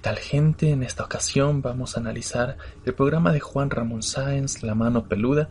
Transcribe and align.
tal 0.00 0.16
gente? 0.16 0.70
En 0.70 0.82
esta 0.82 1.04
ocasión 1.04 1.62
vamos 1.62 1.96
a 1.96 2.00
analizar 2.00 2.56
el 2.84 2.94
programa 2.94 3.32
de 3.32 3.40
Juan 3.40 3.70
Ramón 3.70 4.02
Sáenz, 4.02 4.62
La 4.62 4.74
Mano 4.74 5.08
Peluda, 5.08 5.48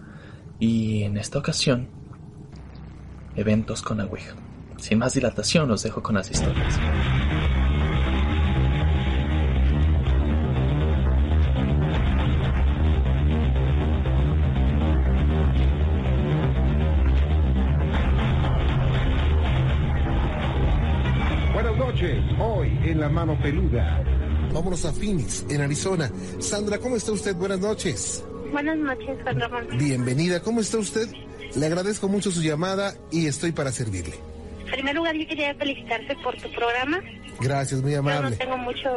y 0.60 1.04
en 1.04 1.18
esta 1.18 1.40
ocasión, 1.40 1.88
eventos 3.36 3.82
con 3.82 4.00
Ouija. 4.00 4.36
Sin 4.78 5.00
más 5.00 5.14
dilatación, 5.14 5.70
os 5.72 5.84
dejo 5.84 6.02
con 6.02 6.16
las 6.16 6.32
historias. 6.32 6.80
Buenas 21.54 21.78
noches, 21.78 22.24
hoy 22.40 22.80
en 22.84 23.00
La 23.00 23.10
Mano 23.10 23.38
Peluda. 23.42 24.04
Vámonos 24.58 24.86
a 24.86 24.92
Phoenix, 24.92 25.46
en 25.52 25.62
Arizona. 25.62 26.12
Sandra, 26.40 26.80
¿cómo 26.80 26.96
está 26.96 27.12
usted? 27.12 27.36
Buenas 27.36 27.60
noches. 27.60 28.26
Buenas 28.52 28.76
noches, 28.76 29.16
Juan 29.22 29.40
Ramón. 29.40 29.68
Bienvenida, 29.78 30.42
¿cómo 30.42 30.62
está 30.62 30.80
usted? 30.80 31.08
Le 31.56 31.66
agradezco 31.68 32.08
mucho 32.08 32.32
su 32.32 32.42
llamada 32.42 32.96
y 33.12 33.28
estoy 33.28 33.52
para 33.52 33.72
servirle. 33.72 34.16
En 34.66 34.72
primer 34.72 34.96
lugar, 34.96 35.16
yo 35.16 35.28
quería 35.28 35.54
felicitarte 35.54 36.16
por 36.24 36.36
tu 36.42 36.52
programa. 36.54 37.00
Gracias, 37.40 37.84
muy 37.84 37.92
Yo 37.92 38.02
no 38.02 38.10
amable. 38.10 38.36
tengo 38.38 38.58
mucho, 38.58 38.90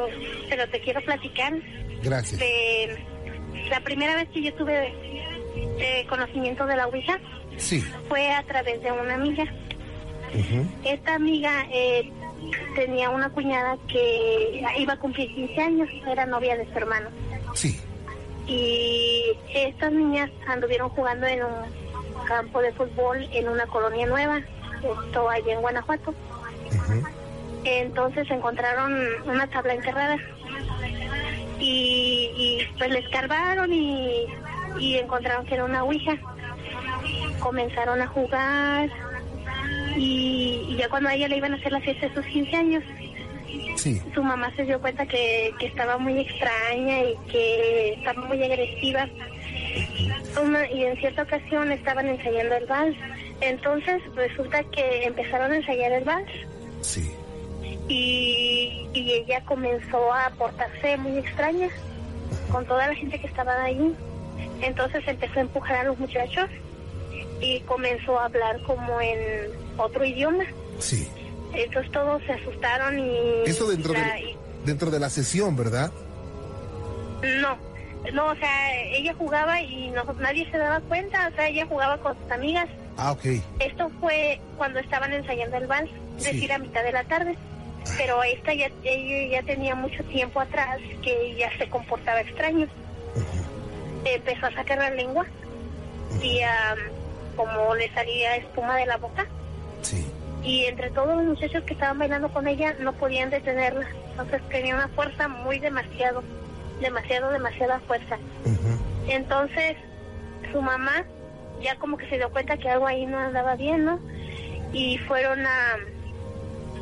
pero 0.48 0.66
te 0.70 0.80
quiero 0.80 1.02
platicar. 1.02 1.52
Gracias. 2.02 2.40
De 2.40 2.96
la 3.68 3.80
primera 3.80 4.14
vez 4.16 4.30
que 4.30 4.42
yo 4.42 4.54
tuve 4.54 4.94
eh, 5.78 6.06
conocimiento 6.08 6.64
de 6.64 6.76
la 6.76 6.86
Ouija 6.86 7.20
Sí. 7.58 7.84
fue 8.08 8.32
a 8.32 8.42
través 8.46 8.82
de 8.82 8.90
una 8.92 9.12
amiga. 9.14 9.44
Esta 10.86 11.16
amiga 11.16 11.66
eh, 11.70 12.10
tenía 12.74 13.10
una 13.10 13.30
cuñada 13.30 13.76
que 13.88 14.62
iba 14.78 14.92
a 14.92 14.98
cumplir 14.98 15.34
15 15.34 15.60
años, 15.60 15.88
era 16.06 16.26
novia 16.26 16.56
de 16.56 16.70
su 16.70 16.78
hermano. 16.78 17.08
Sí. 17.54 17.80
Y 18.46 19.36
estas 19.54 19.92
niñas 19.92 20.30
anduvieron 20.46 20.88
jugando 20.90 21.26
en 21.26 21.44
un 21.44 22.24
campo 22.26 22.60
de 22.60 22.72
fútbol 22.72 23.28
en 23.32 23.48
una 23.48 23.66
colonia 23.66 24.06
nueva, 24.06 24.40
esto 24.82 25.28
allá 25.28 25.52
en 25.52 25.60
Guanajuato. 25.60 26.14
Entonces 27.64 28.30
encontraron 28.30 28.96
una 29.26 29.46
tabla 29.48 29.74
enterrada 29.74 30.16
y, 31.58 32.30
y, 32.34 32.68
pues 32.78 32.90
le 32.90 33.00
escarbaron 33.00 33.72
y, 33.72 34.26
y 34.78 34.96
encontraron 34.96 35.44
que 35.46 35.54
era 35.54 35.64
una 35.64 35.84
ouija. 35.84 36.16
Comenzaron 37.40 38.00
a 38.00 38.06
jugar 38.06 38.90
y, 40.00 40.64
y 40.68 40.76
ya 40.76 40.88
cuando 40.88 41.08
a 41.10 41.14
ella 41.14 41.28
le 41.28 41.36
iban 41.36 41.52
a 41.52 41.56
hacer 41.56 41.72
la 41.72 41.80
fiesta 41.80 42.08
de 42.08 42.14
sus 42.14 42.26
15 42.26 42.56
años, 42.56 42.84
Sí. 43.76 44.00
su 44.14 44.22
mamá 44.22 44.52
se 44.56 44.64
dio 44.64 44.80
cuenta 44.80 45.06
que, 45.06 45.52
que 45.58 45.66
estaba 45.66 45.96
muy 45.98 46.18
extraña 46.20 47.02
y 47.02 47.14
que 47.30 47.94
estaba 47.94 48.22
muy 48.26 48.42
agresiva. 48.42 49.08
Una- 50.42 50.70
y 50.70 50.84
en 50.84 50.96
cierta 50.98 51.22
ocasión 51.22 51.72
estaban 51.72 52.06
ensayando 52.08 52.56
el 52.56 52.66
vals. 52.66 52.96
Entonces 53.40 54.02
resulta 54.14 54.62
que 54.64 55.04
empezaron 55.04 55.52
a 55.52 55.56
ensayar 55.56 55.92
el 55.92 56.04
vals 56.04 56.30
Sí. 56.82 57.10
y, 57.88 58.86
y 58.92 59.12
ella 59.12 59.42
comenzó 59.46 60.12
a 60.12 60.30
portarse 60.38 60.96
muy 60.98 61.18
extraña 61.18 61.68
con 62.52 62.66
toda 62.66 62.86
la 62.88 62.94
gente 62.94 63.18
que 63.18 63.26
estaba 63.26 63.62
ahí. 63.64 63.94
Entonces 64.60 65.02
empezó 65.06 65.38
a 65.38 65.42
empujar 65.42 65.76
a 65.76 65.84
los 65.84 65.98
muchachos 65.98 66.48
y 67.40 67.60
comenzó 67.60 68.18
a 68.18 68.26
hablar 68.26 68.60
como 68.64 69.00
en 69.00 69.18
otro 69.78 70.04
idioma. 70.04 70.44
Sí. 70.78 71.08
Entonces 71.54 71.90
todos 71.92 72.22
se 72.24 72.32
asustaron 72.32 72.98
y... 72.98 73.42
Eso 73.46 73.68
dentro 73.68 73.92
la- 73.92 74.00
de, 74.14 74.36
dentro 74.64 74.90
de 74.90 75.00
la 75.00 75.10
sesión, 75.10 75.56
¿verdad? 75.56 75.90
No, 77.40 77.56
no, 78.12 78.26
o 78.30 78.34
sea, 78.36 78.82
ella 78.82 79.14
jugaba 79.18 79.60
y 79.60 79.90
no, 79.90 80.04
nadie 80.20 80.48
se 80.50 80.58
daba 80.58 80.80
cuenta, 80.80 81.28
o 81.32 81.34
sea, 81.36 81.48
ella 81.48 81.66
jugaba 81.66 81.98
con 81.98 82.16
sus 82.22 82.30
amigas. 82.30 82.66
Ah, 82.96 83.12
ok. 83.12 83.24
Esto 83.58 83.90
fue 84.00 84.40
cuando 84.56 84.78
estaban 84.78 85.12
ensayando 85.12 85.56
el 85.56 85.66
vals, 85.66 85.90
es 86.18 86.24
Sí. 86.24 86.32
decir, 86.34 86.52
a 86.52 86.58
mitad 86.58 86.82
de 86.82 86.92
la 86.92 87.04
tarde. 87.04 87.36
Pero 87.96 88.22
esta 88.22 88.52
ya, 88.54 88.70
ella 88.84 89.40
ya 89.40 89.46
tenía 89.46 89.74
mucho 89.74 90.04
tiempo 90.04 90.38
atrás 90.40 90.78
que 91.02 91.30
ella 91.32 91.50
se 91.58 91.68
comportaba 91.68 92.20
extraño. 92.20 92.68
Empezó 94.04 94.46
a 94.46 94.52
sacar 94.54 94.78
la 94.78 94.90
lengua 94.90 95.26
y 96.22 96.40
am, 96.42 96.78
como 97.40 97.74
le 97.74 97.92
salía 97.94 98.36
espuma 98.36 98.76
de 98.76 98.86
la 98.86 98.96
boca. 98.96 99.26
Sí. 99.82 100.06
Y 100.42 100.64
entre 100.64 100.90
todos 100.90 101.16
los 101.16 101.24
muchachos 101.24 101.62
que 101.64 101.74
estaban 101.74 101.98
bailando 101.98 102.28
con 102.30 102.46
ella 102.46 102.74
no 102.80 102.92
podían 102.92 103.30
detenerla. 103.30 103.86
Entonces 104.10 104.42
tenía 104.48 104.74
una 104.74 104.88
fuerza 104.88 105.28
muy 105.28 105.58
demasiado, 105.58 106.22
demasiado, 106.80 107.30
demasiada 107.30 107.80
fuerza. 107.80 108.18
Entonces, 109.08 109.76
su 110.52 110.60
mamá 110.60 111.04
ya 111.62 111.76
como 111.76 111.96
que 111.96 112.08
se 112.08 112.16
dio 112.16 112.30
cuenta 112.30 112.56
que 112.56 112.68
algo 112.68 112.86
ahí 112.86 113.06
no 113.06 113.18
andaba 113.18 113.54
bien, 113.56 113.84
¿no? 113.84 114.00
Y 114.72 114.98
fueron 114.98 115.46
a 115.46 115.76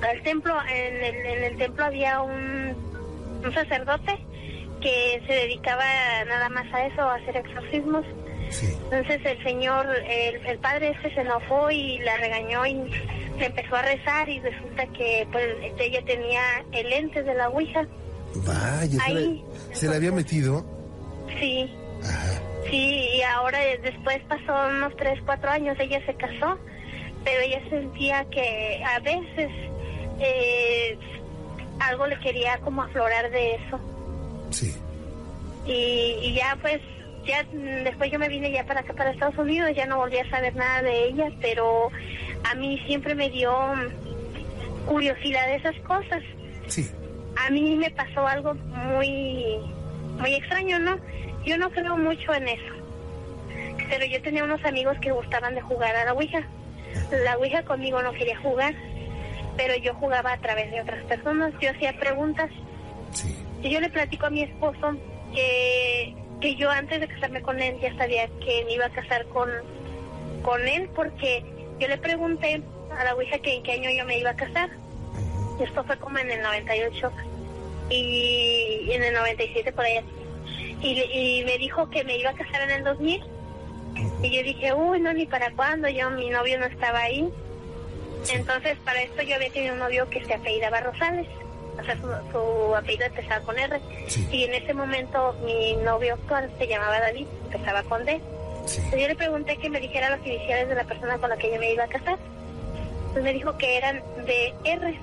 al 0.02 0.22
templo, 0.22 0.54
en 0.70 0.96
el, 1.02 1.26
en 1.26 1.44
el 1.44 1.56
templo 1.56 1.84
había 1.84 2.20
un, 2.20 2.76
un 3.44 3.54
sacerdote 3.54 4.16
que 4.80 5.22
se 5.26 5.32
dedicaba 5.32 5.84
nada 6.26 6.48
más 6.48 6.72
a 6.72 6.86
eso, 6.86 7.02
a 7.02 7.16
hacer 7.16 7.36
exorcismos. 7.36 8.04
Sí. 8.50 8.74
Entonces 8.90 9.20
el 9.24 9.42
señor, 9.42 9.86
el, 10.08 10.46
el 10.46 10.58
padre 10.58 10.90
este 10.90 11.14
se 11.14 11.20
enojó 11.20 11.70
y 11.70 11.98
la 11.98 12.16
regañó 12.16 12.64
y 12.66 12.74
le 13.38 13.46
empezó 13.46 13.76
a 13.76 13.82
rezar 13.82 14.28
y 14.28 14.40
resulta 14.40 14.86
que 14.88 15.26
pues 15.30 15.46
ella 15.78 16.02
tenía 16.04 16.40
el 16.72 16.88
lente 16.88 17.22
de 17.22 17.34
la 17.34 17.48
Ouija. 17.48 17.86
Vaya, 18.36 18.86
se, 18.86 19.02
Ahí. 19.02 19.44
le, 19.70 19.74
se 19.76 19.88
le 19.88 19.96
había 19.96 20.12
metido. 20.12 20.64
Sí, 21.38 21.70
Ajá. 22.02 22.42
Sí, 22.70 23.08
y 23.14 23.22
ahora 23.22 23.58
después 23.82 24.18
pasó 24.28 24.52
unos 24.68 24.94
3, 24.96 25.20
4 25.24 25.50
años, 25.50 25.76
ella 25.80 26.04
se 26.04 26.14
casó, 26.14 26.58
pero 27.24 27.40
ella 27.40 27.62
sentía 27.70 28.24
que 28.26 28.82
a 28.84 28.98
veces 29.00 29.50
eh, 30.20 30.98
algo 31.80 32.06
le 32.06 32.18
quería 32.20 32.58
como 32.58 32.82
aflorar 32.82 33.30
de 33.30 33.54
eso. 33.54 33.80
Sí. 34.50 34.74
Y, 35.64 36.18
y 36.22 36.34
ya 36.34 36.58
pues, 36.60 36.80
ya 37.28 37.44
después 37.84 38.10
yo 38.10 38.18
me 38.18 38.28
vine 38.28 38.50
ya 38.50 38.64
para 38.64 38.80
acá, 38.80 38.94
para 38.94 39.10
Estados 39.10 39.36
Unidos, 39.36 39.70
ya 39.76 39.86
no 39.86 39.98
volví 39.98 40.18
a 40.18 40.28
saber 40.30 40.56
nada 40.56 40.82
de 40.82 41.04
ella, 41.04 41.30
pero 41.40 41.90
a 42.44 42.54
mí 42.54 42.80
siempre 42.86 43.14
me 43.14 43.28
dio 43.28 43.54
curiosidad 44.86 45.46
de 45.46 45.56
esas 45.56 45.76
cosas. 45.80 46.22
Sí. 46.66 46.90
A 47.36 47.50
mí 47.50 47.76
me 47.76 47.90
pasó 47.90 48.26
algo 48.26 48.54
muy, 48.54 49.58
muy 50.18 50.34
extraño, 50.34 50.78
¿no? 50.78 50.98
Yo 51.44 51.58
no 51.58 51.70
creo 51.70 51.96
mucho 51.98 52.32
en 52.34 52.48
eso. 52.48 52.74
Pero 53.90 54.06
yo 54.06 54.20
tenía 54.22 54.44
unos 54.44 54.64
amigos 54.64 54.96
que 55.00 55.12
gustaban 55.12 55.54
de 55.54 55.60
jugar 55.60 55.94
a 55.94 56.06
la 56.06 56.14
Ouija. 56.14 56.42
La 57.24 57.36
Ouija 57.36 57.62
conmigo 57.62 58.02
no 58.02 58.12
quería 58.12 58.38
jugar, 58.38 58.74
pero 59.56 59.76
yo 59.76 59.94
jugaba 59.94 60.32
a 60.32 60.38
través 60.38 60.70
de 60.70 60.80
otras 60.80 61.04
personas. 61.04 61.52
Yo 61.60 61.70
hacía 61.70 61.98
preguntas. 61.98 62.50
Sí. 63.12 63.36
Y 63.62 63.70
yo 63.70 63.80
le 63.80 63.90
platico 63.90 64.26
a 64.26 64.30
mi 64.30 64.42
esposo 64.42 64.96
que, 65.34 66.14
que 66.40 66.54
yo 66.54 66.70
antes 66.70 67.00
de 67.00 67.08
casarme 67.08 67.42
con 67.42 67.60
él 67.60 67.78
ya 67.80 67.96
sabía 67.96 68.28
que 68.44 68.64
me 68.64 68.74
iba 68.74 68.86
a 68.86 68.90
casar 68.90 69.26
con, 69.26 69.50
con 70.42 70.66
él 70.66 70.88
porque 70.94 71.44
yo 71.78 71.88
le 71.88 71.98
pregunté 71.98 72.62
a 72.96 73.04
la 73.04 73.14
Ouija 73.14 73.38
que 73.38 73.56
en 73.56 73.62
qué 73.62 73.72
año 73.72 73.90
yo 73.90 74.04
me 74.04 74.18
iba 74.18 74.30
a 74.30 74.36
casar. 74.36 74.70
Esto 75.60 75.84
fue 75.84 75.96
como 75.98 76.18
en 76.18 76.30
el 76.30 76.42
98 76.42 77.12
y 77.90 78.90
en 78.92 79.02
el 79.02 79.14
97 79.14 79.72
por 79.72 79.84
allá. 79.84 80.02
Y, 80.80 81.00
y 81.00 81.44
me 81.44 81.58
dijo 81.58 81.90
que 81.90 82.04
me 82.04 82.16
iba 82.16 82.30
a 82.30 82.34
casar 82.34 82.62
en 82.62 82.70
el 82.70 82.84
2000. 82.84 83.24
Y 84.22 84.30
yo 84.30 84.42
dije, 84.42 84.72
uy, 84.72 85.00
no, 85.00 85.12
ni 85.12 85.26
para 85.26 85.50
cuándo. 85.52 85.88
Yo, 85.88 86.10
mi 86.10 86.30
novio 86.30 86.58
no 86.58 86.66
estaba 86.66 87.00
ahí. 87.00 87.28
Entonces, 88.32 88.76
para 88.84 89.02
esto 89.02 89.22
yo 89.22 89.36
había 89.36 89.50
tenido 89.50 89.74
un 89.74 89.80
novio 89.80 90.08
que 90.08 90.24
se 90.24 90.34
apellidaba 90.34 90.80
Rosales. 90.80 91.26
O 91.78 91.84
sea, 91.84 91.96
su, 91.96 92.32
su 92.32 92.74
apellido 92.74 93.06
empezaba 93.06 93.40
con 93.44 93.58
R. 93.58 93.80
Sí. 94.06 94.28
Y 94.32 94.44
en 94.44 94.54
ese 94.54 94.74
momento 94.74 95.34
mi 95.44 95.76
novio 95.76 96.14
actual 96.14 96.50
se 96.58 96.66
llamaba 96.66 97.00
David, 97.00 97.26
empezaba 97.44 97.82
con 97.84 98.04
D. 98.04 98.20
Sí. 98.66 98.78
Entonces, 98.78 99.00
yo 99.00 99.08
le 99.08 99.16
pregunté 99.16 99.56
que 99.56 99.70
me 99.70 99.80
dijera 99.80 100.10
las 100.10 100.26
iniciales 100.26 100.68
de 100.68 100.74
la 100.74 100.84
persona 100.84 101.18
con 101.18 101.30
la 101.30 101.36
que 101.36 101.52
yo 101.52 101.58
me 101.58 101.72
iba 101.72 101.84
a 101.84 101.88
casar. 101.88 102.18
Entonces 103.08 103.22
me 103.22 103.32
dijo 103.32 103.56
que 103.56 103.76
eran 103.78 104.02
de 104.26 104.54
R. 104.64 104.98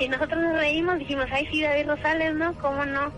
Y 0.00 0.08
nosotros 0.08 0.42
nos 0.42 0.56
reímos, 0.56 0.98
dijimos, 0.98 1.26
ay, 1.30 1.46
sí, 1.50 1.62
David 1.62 1.88
Rosales, 1.88 2.34
¿no? 2.34 2.54
¿Cómo 2.54 2.84
no? 2.84 3.12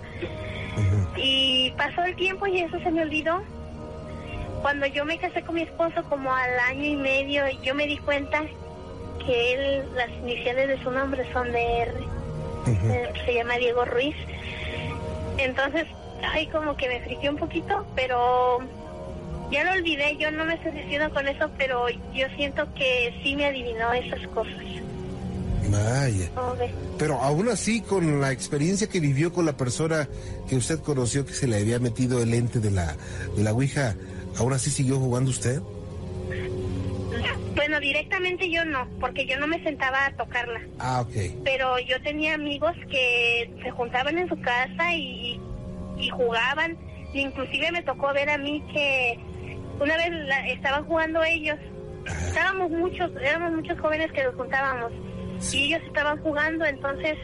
Y 1.16 1.70
pasó 1.78 2.04
el 2.04 2.14
tiempo 2.16 2.46
y 2.46 2.60
eso 2.60 2.78
se 2.80 2.90
me 2.90 3.02
olvidó. 3.02 3.42
Cuando 4.60 4.86
yo 4.86 5.04
me 5.04 5.18
casé 5.18 5.42
con 5.42 5.54
mi 5.54 5.62
esposo, 5.62 6.02
como 6.08 6.34
al 6.34 6.58
año 6.58 6.84
y 6.84 6.96
medio, 6.96 7.44
yo 7.62 7.74
me 7.74 7.86
di 7.86 7.96
cuenta 7.98 8.42
que 9.24 9.54
él, 9.54 9.88
las 9.94 10.10
iniciales 10.10 10.68
de 10.68 10.82
su 10.82 10.90
nombre 10.90 11.24
son 11.32 11.50
de 11.52 11.78
R. 11.78 12.05
Eh, 12.66 13.12
Se 13.24 13.34
llama 13.34 13.56
Diego 13.58 13.84
Ruiz. 13.84 14.16
Entonces, 15.38 15.86
ay, 16.32 16.46
como 16.48 16.76
que 16.76 16.88
me 16.88 17.00
friqué 17.00 17.28
un 17.30 17.36
poquito, 17.36 17.86
pero 17.94 18.58
ya 19.50 19.64
lo 19.64 19.72
olvidé. 19.72 20.16
Yo 20.16 20.30
no 20.30 20.44
me 20.44 20.54
obsesiono 20.54 21.12
con 21.12 21.28
eso, 21.28 21.50
pero 21.58 21.88
yo 21.88 22.26
siento 22.36 22.66
que 22.74 23.14
sí 23.22 23.36
me 23.36 23.46
adivinó 23.46 23.92
esas 23.92 24.26
cosas. 24.28 24.54
Vaya. 25.70 26.30
Pero 26.98 27.20
aún 27.20 27.48
así, 27.48 27.80
con 27.80 28.20
la 28.20 28.32
experiencia 28.32 28.86
que 28.88 29.00
vivió 29.00 29.32
con 29.32 29.44
la 29.44 29.56
persona 29.56 30.08
que 30.48 30.56
usted 30.56 30.80
conoció 30.80 31.26
que 31.26 31.34
se 31.34 31.46
le 31.46 31.58
había 31.58 31.78
metido 31.78 32.22
el 32.22 32.32
ente 32.34 32.60
de 32.60 32.70
la, 32.70 32.96
de 33.36 33.42
la 33.42 33.52
Ouija, 33.52 33.96
¿aún 34.38 34.52
así 34.52 34.70
siguió 34.70 34.98
jugando 34.98 35.30
usted? 35.30 35.60
Bueno, 37.56 37.80
directamente 37.80 38.50
yo 38.50 38.64
no, 38.64 38.86
porque 39.00 39.26
yo 39.26 39.38
no 39.40 39.46
me 39.46 39.62
sentaba 39.64 40.06
a 40.06 40.12
tocarla. 40.16 40.60
Ah, 40.78 41.00
ok. 41.00 41.42
Pero 41.44 41.78
yo 41.80 42.00
tenía 42.02 42.34
amigos 42.34 42.72
que 42.90 43.50
se 43.62 43.70
juntaban 43.72 44.18
en 44.18 44.28
su 44.28 44.38
casa 44.40 44.94
y, 44.94 45.40
y 45.98 46.08
jugaban. 46.10 46.76
Inclusive 47.14 47.72
me 47.72 47.82
tocó 47.82 48.12
ver 48.12 48.28
a 48.30 48.36
mí 48.38 48.62
que 48.72 49.18
una 49.80 49.96
vez 49.96 50.10
la- 50.10 50.46
estaban 50.48 50.84
jugando 50.84 51.24
ellos. 51.24 51.56
Estábamos 52.28 52.70
muchos, 52.70 53.10
éramos 53.20 53.52
muchos 53.52 53.80
jóvenes 53.80 54.12
que 54.12 54.22
nos 54.22 54.34
juntábamos. 54.34 54.92
Y 55.52 55.64
ellos 55.64 55.82
estaban 55.86 56.18
jugando, 56.22 56.64
entonces 56.66 57.16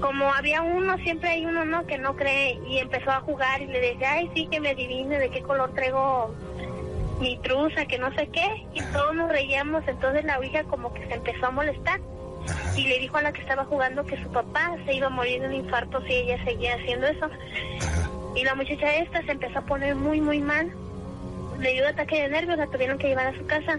como 0.00 0.32
había 0.34 0.62
uno, 0.62 0.96
siempre 0.98 1.28
hay 1.30 1.44
uno 1.46 1.64
no 1.64 1.86
que 1.86 1.96
no 1.96 2.16
cree 2.16 2.58
y 2.68 2.78
empezó 2.78 3.12
a 3.12 3.20
jugar 3.20 3.62
y 3.62 3.66
le 3.66 3.80
decía, 3.80 4.14
ay 4.14 4.28
sí 4.34 4.48
que 4.50 4.58
me 4.58 4.70
adivine 4.70 5.16
de 5.18 5.30
qué 5.30 5.42
color 5.42 5.72
traigo 5.74 6.34
mi 7.22 7.38
truza, 7.38 7.86
que 7.86 7.98
no 7.98 8.12
sé 8.14 8.28
qué, 8.28 8.66
y 8.74 8.82
todos 8.92 9.14
nos 9.14 9.30
reíamos, 9.30 9.84
entonces 9.86 10.24
la 10.24 10.38
ouija 10.38 10.64
como 10.64 10.92
que 10.92 11.06
se 11.06 11.14
empezó 11.14 11.46
a 11.46 11.50
molestar 11.52 12.00
y 12.76 12.86
le 12.86 12.98
dijo 12.98 13.16
a 13.16 13.22
la 13.22 13.32
que 13.32 13.40
estaba 13.40 13.64
jugando 13.64 14.04
que 14.04 14.20
su 14.20 14.28
papá 14.30 14.76
se 14.84 14.94
iba 14.94 15.06
a 15.06 15.10
morir 15.10 15.40
de 15.40 15.46
un 15.46 15.54
infarto 15.54 16.02
si 16.02 16.12
ella 16.12 16.44
seguía 16.44 16.74
haciendo 16.74 17.06
eso. 17.06 17.30
Y 18.34 18.42
la 18.42 18.56
muchacha 18.56 18.96
esta 18.96 19.22
se 19.22 19.32
empezó 19.32 19.60
a 19.60 19.62
poner 19.62 19.94
muy, 19.94 20.20
muy 20.20 20.40
mal. 20.40 20.72
Le 21.60 21.72
dio 21.74 21.86
ataque 21.86 22.22
de 22.22 22.28
nervios, 22.28 22.58
la 22.58 22.66
tuvieron 22.66 22.98
que 22.98 23.08
llevar 23.08 23.28
a 23.28 23.38
su 23.38 23.46
casa. 23.46 23.78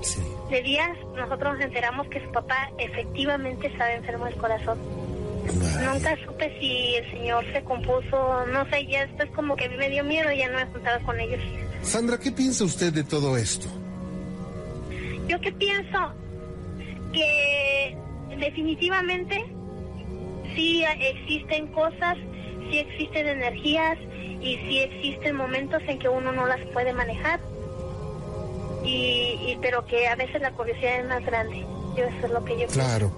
Sí. 0.00 0.22
De 0.48 0.62
días 0.62 0.96
nosotros 1.14 1.54
nos 1.54 1.64
enteramos 1.64 2.06
que 2.08 2.24
su 2.24 2.32
papá 2.32 2.70
efectivamente 2.78 3.66
estaba 3.66 3.92
enfermo 3.92 4.24
del 4.24 4.36
corazón. 4.36 4.78
Nunca 5.84 6.16
supe 6.24 6.56
si 6.58 6.94
el 6.94 7.10
señor 7.10 7.44
se 7.52 7.62
compuso, 7.64 8.46
no 8.46 8.64
sé, 8.70 8.86
ya 8.86 9.02
esto 9.02 9.24
es 9.24 9.30
como 9.32 9.56
que 9.56 9.66
a 9.66 9.68
mí 9.68 9.76
me 9.76 9.90
dio 9.90 10.04
miedo 10.04 10.30
y 10.32 10.38
ya 10.38 10.48
no 10.48 10.56
me 10.56 10.66
juntaba 10.66 11.00
con 11.00 11.20
ellos. 11.20 11.40
Sandra, 11.82 12.18
¿qué 12.18 12.32
piensa 12.32 12.64
usted 12.64 12.92
de 12.92 13.04
todo 13.04 13.36
esto? 13.36 13.66
Yo 15.28 15.40
que 15.40 15.52
pienso 15.52 15.98
que 17.12 17.96
definitivamente 18.38 19.44
sí 20.54 20.84
existen 21.00 21.66
cosas, 21.68 22.16
sí 22.70 22.78
existen 22.78 23.26
energías 23.28 23.98
y 24.40 24.56
sí 24.68 24.78
existen 24.78 25.36
momentos 25.36 25.82
en 25.86 25.98
que 25.98 26.08
uno 26.08 26.32
no 26.32 26.46
las 26.46 26.60
puede 26.72 26.92
manejar. 26.92 27.40
Y, 28.84 29.38
y- 29.52 29.58
pero 29.62 29.84
que 29.86 30.08
a 30.08 30.16
veces 30.16 30.40
la 30.42 30.50
curiosidad 30.52 31.00
es 31.00 31.06
más 31.08 31.24
grande. 31.24 31.64
Yo 31.96 32.04
eso 32.04 32.26
es 32.26 32.32
lo 32.32 32.44
que 32.44 32.58
yo 32.58 32.66
Claro. 32.68 33.12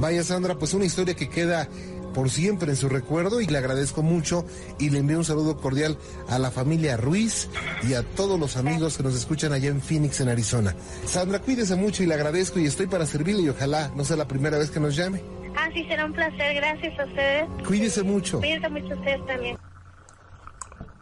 Vaya 0.00 0.22
Sandra, 0.22 0.54
pues 0.56 0.74
una 0.74 0.84
historia 0.84 1.14
que 1.14 1.28
queda 1.30 1.68
por 2.14 2.30
siempre 2.30 2.70
en 2.70 2.76
su 2.76 2.88
recuerdo 2.88 3.42
y 3.42 3.46
le 3.46 3.58
agradezco 3.58 4.02
mucho 4.02 4.46
y 4.78 4.88
le 4.88 5.00
envío 5.00 5.18
un 5.18 5.24
saludo 5.24 5.58
cordial 5.58 5.98
a 6.28 6.38
la 6.38 6.50
familia 6.50 6.96
Ruiz 6.96 7.50
y 7.86 7.92
a 7.92 8.02
todos 8.02 8.40
los 8.40 8.56
amigos 8.56 8.96
que 8.96 9.02
nos 9.02 9.14
escuchan 9.14 9.52
allá 9.52 9.68
en 9.68 9.82
Phoenix, 9.82 10.20
en 10.20 10.30
Arizona. 10.30 10.74
Sandra, 11.04 11.40
cuídese 11.40 11.76
mucho 11.76 12.02
y 12.02 12.06
le 12.06 12.14
agradezco 12.14 12.58
y 12.58 12.64
estoy 12.64 12.86
para 12.86 13.04
servirle 13.04 13.42
y 13.42 13.48
ojalá 13.50 13.90
no 13.94 14.04
sea 14.04 14.16
la 14.16 14.26
primera 14.26 14.56
vez 14.56 14.70
que 14.70 14.80
nos 14.80 14.96
llame. 14.96 15.20
Ah, 15.56 15.68
sí, 15.74 15.84
será 15.84 16.06
un 16.06 16.12
placer. 16.12 16.54
Gracias 16.54 16.98
a 16.98 17.04
ustedes. 17.04 17.48
Cuídese 17.66 18.02
mucho. 18.02 18.38
Cuídense 18.38 18.68
mucho 18.68 18.94
ustedes 18.94 19.26
también. 19.26 19.58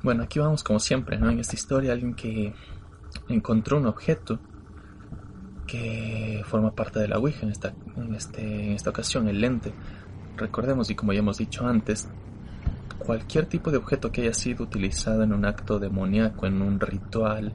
Bueno, 0.03 0.25
aquí 0.25 0.39
vamos 0.39 0.65
como 0.65 0.81
siempre, 0.81 1.17
¿no? 1.17 1.31
En 1.31 1.39
esta 1.39 1.55
historia, 1.55 1.93
alguien 1.93 2.15
que 2.15 2.53
encontró 3.29 3.79
un 3.79 3.87
objeto 3.87 4.41
que 5.67 6.43
forma 6.47 6.75
parte 6.75 6.99
de 6.99 7.09
la 7.09 7.19
Ouija 7.19 7.47
en 7.47 7.53
esta, 7.53 7.75
en 7.97 8.15
este, 8.15 8.43
en 8.43 8.73
esta 8.73 8.91
ocasión, 8.91 9.29
el 9.29 9.41
lente. 9.41 9.73
Recordemos, 10.37 10.91
y 10.91 10.95
como 10.95 11.13
ya 11.13 11.21
hemos 11.21 11.39
dicho 11.39 11.67
antes, 11.67 12.09
cualquier 12.99 13.47
tipo 13.47 13.71
de 13.71 13.79
objeto 13.79 14.13
que 14.13 14.23
haya 14.23 14.35
sido 14.35 14.65
utilizado 14.65 15.23
en 15.23 15.33
un 15.33 15.45
acto 15.45 15.79
demoníaco, 15.79 16.47
en 16.47 16.63
un 16.63 16.81
ritual, 16.81 17.55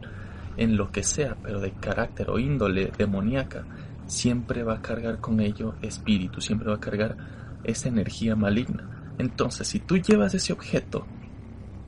en 0.58 0.78
lo 0.78 0.92
que 0.92 1.04
sea, 1.04 1.38
pero 1.42 1.60
de 1.60 1.72
carácter 1.72 2.30
o 2.30 2.40
índole 2.40 2.92
demoníaca, 2.98 3.66
siempre 4.06 4.64
va 4.64 4.76
a 4.76 4.82
cargar 4.82 5.20
con 5.20 5.40
ello 5.40 5.76
espíritu, 5.82 6.42
siempre 6.42 6.70
va 6.70 6.76
a 6.76 6.80
cargar 6.80 7.18
esa 7.64 7.90
energía 7.90 8.36
maligna. 8.36 9.14
Entonces, 9.18 9.68
si 9.68 9.80
tú 9.80 9.98
llevas 9.98 10.34
ese 10.34 10.54
objeto, 10.54 11.06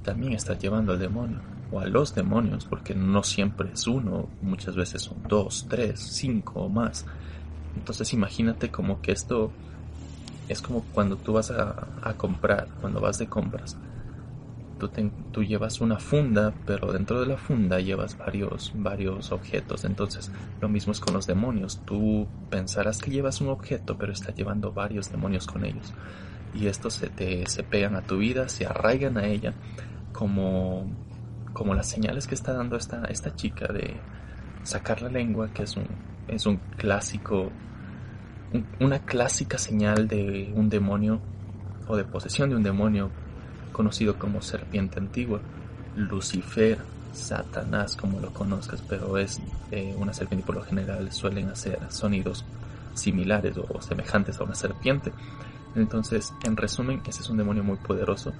también 0.03 0.33
estás 0.33 0.59
llevando 0.59 0.93
al 0.93 0.99
demonio 0.99 1.39
o 1.71 1.79
a 1.79 1.85
los 1.85 2.15
demonios, 2.15 2.65
porque 2.65 2.95
no 2.95 3.23
siempre 3.23 3.71
es 3.73 3.85
uno, 3.87 4.27
muchas 4.41 4.75
veces 4.75 5.03
son 5.03 5.17
dos, 5.27 5.67
tres, 5.69 5.99
cinco 5.99 6.61
o 6.61 6.69
más. 6.69 7.05
Entonces 7.75 8.13
imagínate 8.13 8.71
como 8.71 9.01
que 9.01 9.11
esto 9.11 9.51
es 10.49 10.61
como 10.61 10.83
cuando 10.93 11.15
tú 11.17 11.33
vas 11.33 11.51
a, 11.51 12.15
comprar, 12.17 12.67
cuando 12.81 12.99
vas 12.99 13.17
de 13.19 13.27
compras. 13.27 13.77
Tú, 14.77 14.87
te- 14.87 15.11
tú 15.31 15.43
llevas 15.43 15.81
una 15.81 15.99
funda, 15.99 16.53
pero 16.65 16.93
dentro 16.93 17.19
de 17.19 17.27
la 17.27 17.37
funda 17.37 17.79
llevas 17.81 18.17
varios, 18.17 18.71
varios 18.73 19.31
objetos. 19.31 19.83
Entonces, 19.83 20.31
lo 20.61 20.69
mismo 20.69 20.93
es 20.93 20.99
con 21.01 21.13
los 21.13 21.27
demonios. 21.27 21.81
Tú 21.85 22.27
pensarás 22.49 22.99
que 22.99 23.11
llevas 23.11 23.41
un 23.41 23.49
objeto, 23.49 23.97
pero 23.97 24.13
estás 24.13 24.35
llevando 24.35 24.71
varios 24.71 25.11
demonios 25.11 25.45
con 25.47 25.65
ellos. 25.65 25.93
Y 26.53 26.67
estos 26.67 26.95
se 26.95 27.09
te 27.09 27.45
se 27.47 27.63
pegan 27.63 27.95
a 27.95 28.01
tu 28.03 28.17
vida, 28.17 28.49
se 28.49 28.65
arraigan 28.65 29.17
a 29.17 29.27
ella, 29.27 29.53
como, 30.13 30.87
como 31.53 31.75
las 31.75 31.87
señales 31.89 32.27
que 32.27 32.35
está 32.35 32.53
dando 32.53 32.77
esta, 32.77 33.05
esta 33.05 33.35
chica 33.35 33.67
de 33.73 33.95
sacar 34.63 35.01
la 35.01 35.09
lengua, 35.09 35.49
que 35.53 35.63
es 35.63 35.77
un, 35.77 35.87
es 36.27 36.45
un 36.45 36.57
clásico, 36.77 37.51
una 38.79 38.99
clásica 38.99 39.57
señal 39.57 40.07
de 40.07 40.51
un 40.55 40.69
demonio 40.69 41.19
o 41.87 41.95
de 41.95 42.03
posesión 42.03 42.49
de 42.49 42.55
un 42.55 42.63
demonio 42.63 43.09
conocido 43.71 44.17
como 44.17 44.41
serpiente 44.41 44.99
antigua, 44.99 45.39
Lucifer, 45.95 46.79
Satanás, 47.13 47.95
como 47.95 48.19
lo 48.19 48.33
conozcas, 48.33 48.83
pero 48.87 49.17
es 49.17 49.39
eh, 49.71 49.95
una 49.97 50.13
serpiente 50.13 50.43
y 50.43 50.45
por 50.45 50.55
lo 50.55 50.63
general 50.63 51.11
suelen 51.11 51.49
hacer 51.49 51.79
sonidos 51.89 52.45
similares 52.93 53.55
o 53.57 53.81
semejantes 53.81 54.39
a 54.39 54.43
una 54.43 54.55
serpiente. 54.55 55.11
Entonces, 55.75 56.33
en 56.43 56.57
resumen, 56.57 57.01
ese 57.07 57.21
es 57.21 57.29
un 57.29 57.37
demonio 57.37 57.63
muy 57.63 57.77
poderoso 57.77 58.33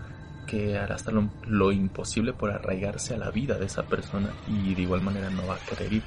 que 0.47 0.77
hará 0.77 0.95
hasta 0.95 1.11
lo, 1.11 1.29
lo 1.47 1.71
imposible 1.71 2.33
por 2.33 2.49
arraigarse 2.49 3.13
a 3.13 3.17
la 3.17 3.29
vida 3.29 3.57
de 3.57 3.67
esa 3.67 3.83
persona 3.83 4.29
y 4.47 4.73
de 4.73 4.81
igual 4.81 5.01
manera 5.01 5.29
no 5.29 5.45
va 5.45 5.55
a 5.55 5.59
querer 5.59 5.93
ir. 5.93 6.03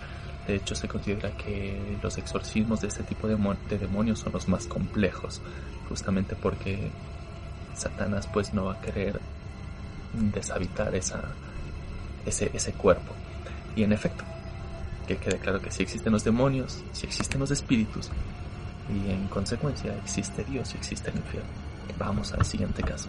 De 0.46 0.56
hecho, 0.56 0.74
se 0.74 0.88
considera 0.88 1.30
que 1.36 1.80
los 2.02 2.18
exorcismos 2.18 2.80
de 2.80 2.88
este 2.88 3.02
tipo 3.04 3.28
de, 3.28 3.36
mo- 3.36 3.54
de 3.68 3.78
demonios 3.78 4.18
son 4.18 4.32
los 4.32 4.48
más 4.48 4.66
complejos, 4.66 5.40
justamente 5.88 6.34
porque 6.34 6.90
Satanás 7.74 8.28
pues 8.32 8.52
no 8.52 8.64
va 8.64 8.74
a 8.74 8.81
querer 8.81 9.20
deshabitar 10.12 10.94
esa, 10.94 11.22
ese, 12.26 12.50
ese 12.55 12.72
cuerpo. 12.72 13.12
Y 13.76 13.84
en 13.84 13.93
efecto, 13.93 14.24
que 15.06 15.17
quede 15.17 15.38
claro 15.38 15.60
que 15.60 15.70
si 15.70 15.82
existen 15.82 16.12
los 16.12 16.24
demonios, 16.24 16.82
si 16.93 17.06
existen 17.06 17.40
los 17.40 17.50
espíritus, 17.50 18.10
y 18.93 19.10
en 19.10 19.28
consecuencia 19.28 19.94
existe 20.02 20.44
Dios 20.44 20.74
y 20.74 20.78
existe 20.78 21.10
el 21.10 21.17
infierno. 21.17 21.48
Vamos 21.98 22.32
al 22.32 22.44
siguiente 22.44 22.82
caso. 22.82 23.08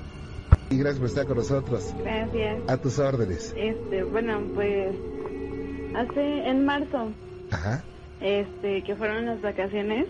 Y 0.70 0.78
gracias 0.78 1.00
por 1.00 1.08
estar 1.08 1.26
con 1.26 1.38
nosotros. 1.38 1.94
Gracias. 2.04 2.60
A 2.68 2.78
tus 2.78 3.00
órdenes. 3.00 3.54
Este, 3.58 4.04
bueno, 4.04 4.40
pues 4.54 4.96
hace 5.96 6.48
en 6.50 6.66
marzo, 6.66 7.12
Ajá. 7.54 7.84
este, 8.20 8.84
que 8.84 8.96
fueron 8.96 9.26
las 9.26 9.42
vacaciones, 9.42 10.06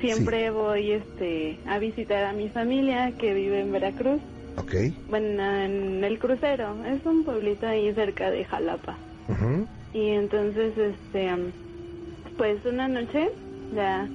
siempre 0.00 0.50
voy 0.50 0.92
este 0.92 1.58
a 1.66 1.78
visitar 1.78 2.24
a 2.24 2.32
mi 2.32 2.48
familia 2.50 3.12
que 3.18 3.34
vive 3.34 3.60
en 3.60 3.72
Veracruz. 3.72 4.20
Ok. 4.56 4.74
Bueno, 5.08 5.42
en 5.42 6.04
el 6.04 6.18
crucero, 6.18 6.84
es 6.84 7.04
un 7.04 7.24
pueblito 7.24 7.66
ahí 7.66 7.92
cerca 7.94 8.30
de 8.30 8.44
Jalapa. 8.44 8.96
Ujú. 9.28 9.66
Y 9.92 10.08
entonces, 10.10 10.76
este, 10.76 11.30
pues 12.36 12.64
una 12.64 12.86
noche 12.88 13.30
ya 13.74 14.08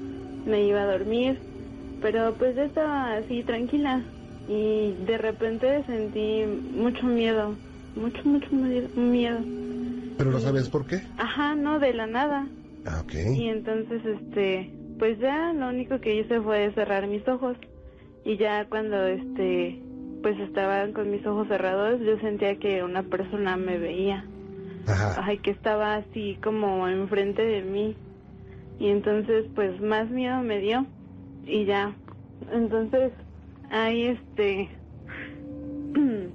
me 0.45 0.63
iba 0.65 0.81
a 0.83 0.91
dormir, 0.97 1.39
pero 2.01 2.35
pues 2.35 2.55
ya 2.55 2.63
estaba 2.65 3.15
así 3.15 3.43
tranquila 3.43 4.03
y 4.47 4.93
de 5.05 5.17
repente 5.17 5.83
sentí 5.85 6.43
mucho 6.45 7.05
miedo, 7.07 7.55
mucho, 7.95 8.21
mucho 8.25 8.47
miedo- 8.51 8.89
miedo. 8.95 9.39
Pero 10.17 10.31
no 10.31 10.39
sabes 10.39 10.69
por 10.69 10.85
qué. 10.85 11.01
Ajá, 11.17 11.55
no, 11.55 11.79
de 11.79 11.93
la 11.93 12.07
nada. 12.07 12.47
Ah, 12.85 13.01
ok. 13.03 13.13
Y 13.35 13.47
entonces, 13.49 14.01
este, 14.05 14.71
pues 14.99 15.17
ya 15.19 15.53
lo 15.53 15.69
único 15.69 15.99
que 15.99 16.15
hice 16.15 16.41
fue 16.41 16.71
cerrar 16.73 17.07
mis 17.07 17.27
ojos. 17.27 17.57
Y 18.25 18.37
ya 18.37 18.65
cuando, 18.69 19.05
este, 19.07 19.79
pues 20.21 20.39
estaban 20.39 20.93
con 20.93 21.11
mis 21.11 21.25
ojos 21.25 21.47
cerrados, 21.47 21.99
yo 22.01 22.17
sentía 22.19 22.57
que 22.57 22.83
una 22.83 23.03
persona 23.03 23.57
me 23.57 23.77
veía. 23.77 24.25
Ajá. 24.87 25.23
Ay, 25.25 25.37
que 25.39 25.51
estaba 25.51 25.95
así 25.95 26.37
como 26.43 26.87
enfrente 26.87 27.41
de 27.43 27.61
mí. 27.61 27.95
Y 28.79 28.87
entonces, 28.89 29.45
pues 29.55 29.79
más 29.81 30.09
miedo 30.09 30.41
me 30.41 30.59
dio. 30.59 30.85
Y 31.45 31.65
ya. 31.65 31.93
Entonces, 32.51 33.11
ahí 33.69 34.07
este. 34.07 34.69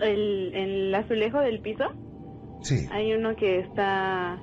el, 0.00 0.52
el 0.54 0.94
azulejo 0.94 1.38
del 1.40 1.60
piso, 1.60 1.84
Sí. 2.62 2.86
hay 2.92 3.12
uno 3.14 3.34
que 3.36 3.58
está 3.60 4.38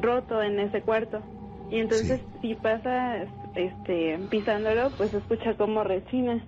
roto 0.00 0.42
en 0.42 0.58
ese 0.60 0.82
cuarto. 0.82 1.22
Y 1.70 1.78
entonces, 1.78 2.20
si 2.40 2.54
pasa 2.54 3.24
este, 3.54 4.18
pisándolo, 4.30 4.90
pues 4.96 5.12
escucha 5.14 5.54
como 5.54 5.84
rechina. 5.84 6.42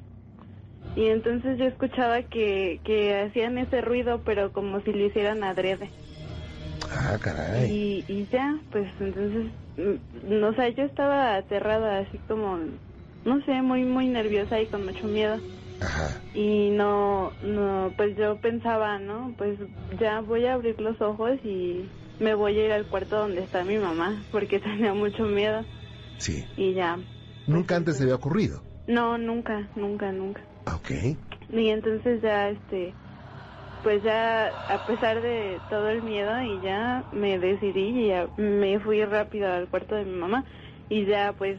Y 0.96 1.06
entonces 1.06 1.58
yo 1.58 1.64
escuchaba 1.64 2.22
que, 2.22 2.80
que 2.84 3.20
hacían 3.22 3.58
ese 3.58 3.80
ruido, 3.80 4.20
pero 4.24 4.52
como 4.52 4.80
si 4.82 4.92
lo 4.92 5.04
hicieran 5.06 5.42
adrede. 5.42 5.90
Ah, 6.90 7.18
caray. 7.20 7.70
Y, 7.70 8.04
y 8.06 8.26
ya, 8.30 8.56
pues 8.70 8.88
entonces, 9.00 9.46
mm, 9.76 10.40
no 10.40 10.54
sé, 10.54 10.74
yo 10.74 10.84
estaba 10.84 11.36
aterrada, 11.36 11.98
así 11.98 12.18
como, 12.28 12.58
no 13.24 13.44
sé, 13.44 13.62
muy, 13.62 13.84
muy 13.84 14.08
nerviosa 14.08 14.60
y 14.60 14.66
con 14.66 14.84
mucho 14.84 15.06
miedo. 15.06 15.38
Ajá. 15.80 16.20
Y 16.34 16.70
no, 16.70 17.32
no, 17.42 17.92
pues 17.96 18.16
yo 18.16 18.36
pensaba, 18.36 18.98
¿no? 18.98 19.32
Pues 19.36 19.58
ya 20.00 20.20
voy 20.20 20.46
a 20.46 20.54
abrir 20.54 20.80
los 20.80 21.00
ojos 21.00 21.32
y 21.44 21.88
me 22.18 22.34
voy 22.34 22.58
a 22.58 22.64
ir 22.66 22.72
al 22.72 22.86
cuarto 22.86 23.16
donde 23.16 23.42
está 23.42 23.64
mi 23.64 23.78
mamá, 23.78 24.24
porque 24.30 24.58
tenía 24.60 24.94
mucho 24.94 25.24
miedo. 25.24 25.64
Sí. 26.18 26.44
Y 26.56 26.74
ya. 26.74 26.98
Nunca 27.46 27.76
antes 27.76 27.96
se 27.96 28.04
había 28.04 28.14
ocurrido. 28.14 28.62
No, 28.86 29.18
nunca, 29.18 29.68
nunca, 29.76 30.12
nunca. 30.12 30.42
Ah, 30.66 30.76
Ok. 30.76 30.90
Y 31.50 31.68
entonces 31.68 32.22
ya, 32.22 32.48
este, 32.48 32.94
pues 33.82 34.02
ya, 34.02 34.46
a 34.46 34.86
pesar 34.86 35.20
de 35.20 35.60
todo 35.68 35.88
el 35.88 36.02
miedo, 36.02 36.40
y 36.42 36.60
ya 36.62 37.04
me 37.12 37.38
decidí 37.38 38.04
y 38.04 38.08
ya 38.08 38.26
me 38.36 38.80
fui 38.80 39.04
rápido 39.04 39.52
al 39.52 39.68
cuarto 39.68 39.94
de 39.94 40.04
mi 40.04 40.16
mamá 40.18 40.44
y 40.88 41.04
ya, 41.04 41.34
pues, 41.36 41.58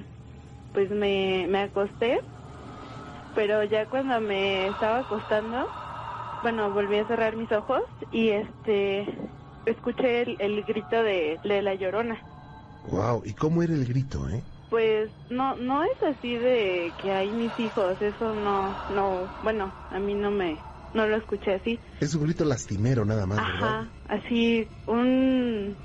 pues 0.73 0.89
me, 0.89 1.45
me 1.47 1.59
acosté. 1.59 2.19
Pero 3.35 3.63
ya 3.63 3.85
cuando 3.87 4.19
me 4.21 4.67
estaba 4.67 4.99
acostando, 4.99 5.67
bueno, 6.41 6.71
volví 6.71 6.97
a 6.97 7.05
cerrar 7.05 7.35
mis 7.35 7.51
ojos 7.51 7.81
y 8.11 8.29
este, 8.29 9.05
escuché 9.65 10.21
el, 10.23 10.37
el 10.39 10.63
grito 10.63 11.03
de, 11.03 11.39
de 11.43 11.61
la 11.61 11.75
llorona. 11.75 12.25
Wow. 12.83 13.23
¿Y 13.25 13.33
cómo 13.35 13.63
era 13.63 13.73
el 13.73 13.85
grito, 13.85 14.29
eh? 14.29 14.47
Pues 14.69 15.11
no, 15.29 15.55
no 15.55 15.83
es 15.83 16.03
así 16.03 16.35
de 16.37 16.95
que 16.97 17.11
hay 17.11 17.31
mis 17.33 17.57
hijos, 17.59 17.99
eso 18.01 18.33
no, 18.33 18.79
no, 18.87 19.31
bueno, 19.41 19.73
a 19.89 19.99
mí 19.99 20.15
no 20.15 20.31
me, 20.31 20.65
no 20.93 21.07
lo 21.07 21.15
escuché 21.17 21.53
así. 21.55 21.79
Es 21.99 22.15
un 22.15 22.23
grito 22.23 22.45
lastimero 22.45 23.03
nada 23.03 23.25
más, 23.25 23.43
Ajá, 23.43 23.51
¿verdad? 23.51 23.91
así 24.05 24.71
un, 24.85 25.77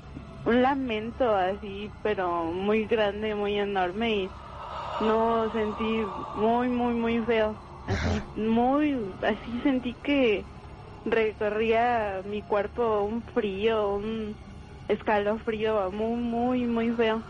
un 0.45 0.61
lamento 0.61 1.33
así, 1.35 1.93
pero 2.01 2.45
muy 2.53 2.85
grande, 2.87 3.35
muy 3.35 3.57
enorme 3.59 4.15
y 4.15 4.35
no 4.99 5.49
sentí 5.51 6.05
muy, 6.33 6.69
muy, 6.69 6.95
muy 6.95 7.25
feo. 7.25 7.59
Así, 7.85 8.23
Ajá. 8.25 8.31
muy, 8.35 9.15
así 9.21 9.61
sentí 9.63 9.95
que 10.03 10.47
recorría 11.05 12.21
mi 12.25 12.43
cuerpo 12.43 13.03
un 13.03 13.23
frío, 13.33 13.95
un 13.95 14.37
escalofrío 14.87 15.91
muy, 15.91 16.21
muy, 16.21 16.67
muy 16.67 16.91
feo. 16.95 17.23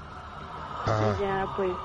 Ah, 0.86 1.16
Y 1.16 1.22
ya 1.22 1.48
pues 1.56 1.78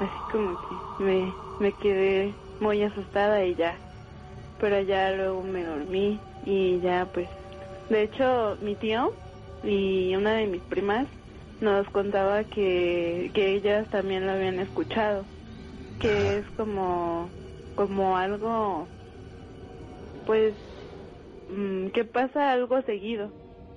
así 0.00 0.20
como 0.32 0.56
que 0.58 0.82
me, 0.98 1.34
me 1.58 1.74
quedé 1.74 2.36
muy 2.60 2.82
asustada 2.82 3.44
y 3.44 3.54
ya. 3.56 3.80
Pero 4.58 4.80
ya 4.82 5.12
luego 5.12 5.42
me 5.42 5.64
dormí 5.64 6.20
y 6.44 6.80
ya 6.80 7.06
pues. 7.12 7.28
De 7.90 8.02
hecho 8.04 8.58
mi 8.60 8.76
tío 8.76 9.12
y 9.62 10.14
una 10.16 10.34
de 10.34 10.46
mis 10.46 10.62
primas 10.64 11.08
nos 11.60 11.88
contaba 11.90 12.44
que, 12.44 13.30
que 13.34 13.54
ellas 13.56 13.88
también 13.90 14.26
lo 14.26 14.32
habían 14.32 14.60
escuchado. 14.60 15.26
Que 16.00 16.38
es 16.38 16.46
como, 16.56 17.32
como 17.76 18.16
algo 18.18 18.88
pues 20.26 20.56
mm, 21.50 21.88
que 21.88 22.04
pasa 22.04 22.52
algo 22.52 22.80
seguido. 22.82 23.30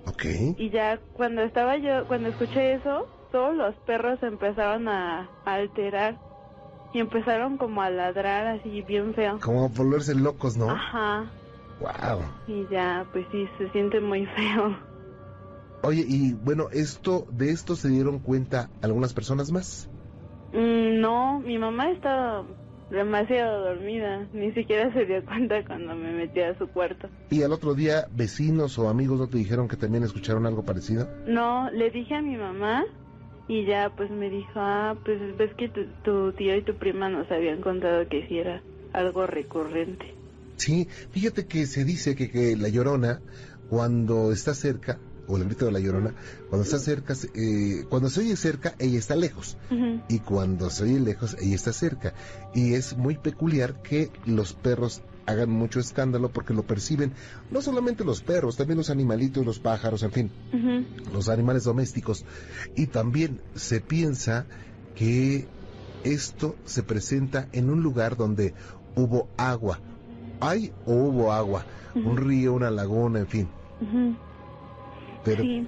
ok. 0.05 0.57
Y 0.57 0.69
ya 0.69 0.99
cuando 1.13 1.41
estaba 1.41 1.77
yo, 1.77 2.07
cuando 2.07 2.29
escuché 2.29 2.73
eso, 2.73 3.07
todos 3.31 3.55
los 3.55 3.75
perros 3.85 4.21
empezaron 4.23 4.87
a, 4.87 5.29
a 5.45 5.53
alterar 5.53 6.17
y 6.93 6.99
empezaron 6.99 7.57
como 7.57 7.81
a 7.81 7.89
ladrar 7.89 8.47
así 8.47 8.81
bien 8.81 9.13
feo. 9.13 9.39
Como 9.39 9.65
a 9.65 9.67
volverse 9.67 10.15
locos, 10.15 10.57
¿no? 10.57 10.69
Ajá. 10.71 11.31
Wow. 11.79 12.21
Y 12.47 12.67
ya, 12.71 13.05
pues 13.13 13.25
sí, 13.31 13.47
se 13.57 13.69
siente 13.69 13.99
muy 14.01 14.25
feo. 14.25 14.77
Oye, 15.83 16.03
y 16.05 16.33
bueno, 16.33 16.67
esto, 16.71 17.25
de 17.31 17.51
esto 17.51 17.75
se 17.75 17.87
dieron 17.89 18.19
cuenta 18.19 18.69
algunas 18.81 19.13
personas 19.13 19.51
más. 19.51 19.89
Mm, 20.51 20.99
no, 20.99 21.39
mi 21.39 21.57
mamá 21.57 21.91
estaba 21.91 22.43
demasiado 22.89 23.65
dormida, 23.65 24.27
ni 24.33 24.51
siquiera 24.53 24.91
se 24.93 25.05
dio 25.05 25.23
cuenta 25.25 25.63
cuando 25.65 25.95
me 25.95 26.11
metí 26.11 26.41
a 26.41 26.57
su 26.57 26.67
cuarto. 26.67 27.09
Y 27.29 27.43
al 27.43 27.51
otro 27.51 27.75
día, 27.75 28.07
vecinos 28.11 28.77
o 28.79 28.89
amigos 28.89 29.19
no 29.19 29.27
te 29.27 29.37
dijeron 29.37 29.67
que 29.67 29.77
también 29.77 30.03
escucharon 30.03 30.45
algo 30.45 30.63
parecido. 30.63 31.07
No, 31.27 31.69
le 31.71 31.89
dije 31.91 32.15
a 32.15 32.21
mi 32.21 32.37
mamá 32.37 32.85
y 33.47 33.65
ya 33.65 33.91
pues 33.95 34.09
me 34.11 34.29
dijo, 34.29 34.51
ah, 34.55 34.95
pues 35.03 35.19
ves 35.37 35.53
que 35.55 35.69
tu, 35.69 35.85
tu 36.03 36.31
tío 36.33 36.55
y 36.55 36.61
tu 36.61 36.75
prima 36.75 37.09
nos 37.09 37.29
habían 37.31 37.61
contado 37.61 38.07
que 38.07 38.27
sí 38.27 38.37
era 38.37 38.61
algo 38.93 39.27
recurrente. 39.27 40.13
Sí, 40.57 40.87
fíjate 41.11 41.45
que 41.47 41.65
se 41.65 41.85
dice 41.85 42.15
que, 42.15 42.29
que 42.29 42.57
la 42.57 42.69
llorona, 42.69 43.21
cuando 43.69 44.31
está 44.31 44.53
cerca, 44.53 44.99
o 45.29 45.37
el 45.37 45.45
grito 45.45 45.65
de 45.65 45.71
la 45.71 45.79
llorona, 45.79 46.13
cuando 46.49 46.63
está 46.65 46.79
cerca, 46.79 47.15
se- 47.15 47.29
eh, 47.35 47.85
cuando 47.87 48.09
se 48.09 48.19
oye 48.21 48.35
cerca, 48.35 48.73
ella 48.79 48.99
está 48.99 49.15
lejos. 49.15 49.55
Y 50.09 50.19
cuando 50.19 50.69
se 50.71 50.83
oye 50.83 50.99
lejos, 50.99 51.37
ella 51.39 51.55
está 51.55 51.71
cerca. 51.71 52.13
Y 52.53 52.73
es 52.73 52.97
muy 52.97 53.15
peculiar 53.15 53.75
que 53.75 54.11
los 54.25 54.53
perros 54.53 55.01
hagan 55.27 55.51
mucho 55.51 55.79
escándalo 55.79 56.29
porque 56.29 56.55
lo 56.55 56.63
perciben, 56.63 57.13
no 57.51 57.61
solamente 57.61 58.03
los 58.03 58.21
perros, 58.21 58.57
también 58.57 58.77
los 58.77 58.89
animalitos, 58.89 59.45
los 59.45 59.59
pájaros, 59.59 60.01
en 60.01 60.11
fin, 60.11 60.31
los 61.13 61.29
animales 61.29 61.63
domésticos. 61.63 62.25
Y 62.75 62.87
también 62.87 63.39
se 63.55 63.79
piensa 63.81 64.47
que 64.95 65.47
esto 66.03 66.55
se 66.65 66.81
presenta 66.81 67.47
en 67.51 67.69
un 67.69 67.83
lugar 67.83 68.17
donde 68.17 68.55
hubo 68.95 69.27
agua. 69.37 69.79
Hay 70.39 70.71
o 70.85 70.93
hubo 70.93 71.31
agua, 71.33 71.65
un 71.93 72.17
río, 72.17 72.53
una 72.53 72.71
laguna, 72.71 73.19
en 73.19 73.27
fin. 73.27 73.47
Pero 75.23 75.43
Sí, 75.43 75.67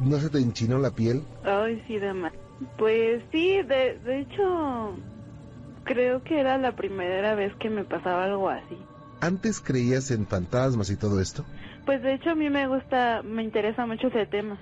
no 0.00 0.18
se 0.20 0.30
te 0.30 0.38
enchinó 0.38 0.78
la 0.78 0.90
piel. 0.90 1.22
ay, 1.44 1.82
sí, 1.86 1.98
demás. 1.98 2.32
Pues 2.76 3.22
sí, 3.30 3.62
de, 3.62 3.98
de 4.00 4.20
hecho, 4.20 4.96
creo 5.84 6.22
que 6.24 6.40
era 6.40 6.58
la 6.58 6.74
primera 6.74 7.34
vez 7.34 7.54
que 7.56 7.70
me 7.70 7.84
pasaba 7.84 8.24
algo 8.24 8.48
así. 8.48 8.76
¿Antes 9.20 9.60
creías 9.60 10.10
en 10.10 10.26
fantasmas 10.26 10.90
y 10.90 10.96
todo 10.96 11.20
esto? 11.20 11.44
Pues 11.86 12.02
de 12.02 12.14
hecho 12.14 12.30
a 12.30 12.34
mí 12.34 12.50
me 12.50 12.66
gusta, 12.68 13.22
me 13.24 13.42
interesa 13.42 13.86
mucho 13.86 14.08
ese 14.08 14.26
tema. 14.26 14.58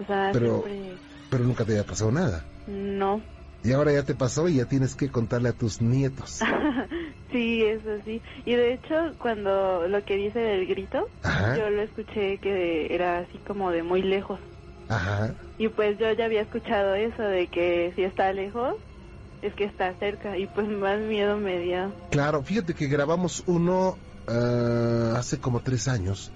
O 0.00 0.04
sea, 0.06 0.30
Pero- 0.32 0.62
siempre... 0.64 0.92
Pero 1.30 1.44
nunca 1.44 1.64
te 1.64 1.72
había 1.72 1.84
pasado 1.84 2.10
nada. 2.10 2.44
No. 2.66 3.20
Y 3.62 3.72
ahora 3.72 3.92
ya 3.92 4.02
te 4.04 4.14
pasó 4.14 4.48
y 4.48 4.54
ya 4.56 4.64
tienes 4.64 4.94
que 4.94 5.10
contarle 5.10 5.50
a 5.50 5.52
tus 5.52 5.82
nietos. 5.82 6.40
sí, 7.30 7.64
eso 7.64 7.98
sí. 8.04 8.22
Y 8.44 8.54
de 8.54 8.74
hecho, 8.74 9.14
cuando 9.18 9.86
lo 9.88 10.04
que 10.04 10.16
dice 10.16 10.38
del 10.38 10.66
grito, 10.66 11.08
Ajá, 11.22 11.56
yo 11.56 11.70
lo 11.70 11.82
escuché 11.82 12.38
que 12.38 12.94
era 12.94 13.18
así 13.20 13.38
como 13.46 13.70
de 13.70 13.82
muy 13.82 14.02
lejos. 14.02 14.40
ajá. 14.88 15.34
Y 15.58 15.68
pues 15.68 15.98
yo 15.98 16.10
ya 16.12 16.26
había 16.26 16.42
escuchado 16.42 16.94
eso 16.94 17.22
de 17.22 17.48
que 17.48 17.92
si 17.96 18.04
está 18.04 18.32
lejos, 18.32 18.74
es 19.42 19.52
que 19.54 19.64
está 19.64 19.92
cerca. 19.98 20.36
Y 20.38 20.46
pues 20.46 20.68
más 20.68 20.98
miedo 21.00 21.36
me 21.36 21.58
dio. 21.58 21.92
Claro, 22.10 22.42
fíjate 22.42 22.74
que 22.74 22.86
grabamos 22.86 23.42
uno 23.46 23.98
ah, 24.28 25.14
hace 25.16 25.40
como 25.40 25.60
tres 25.60 25.88
años, 25.88 26.32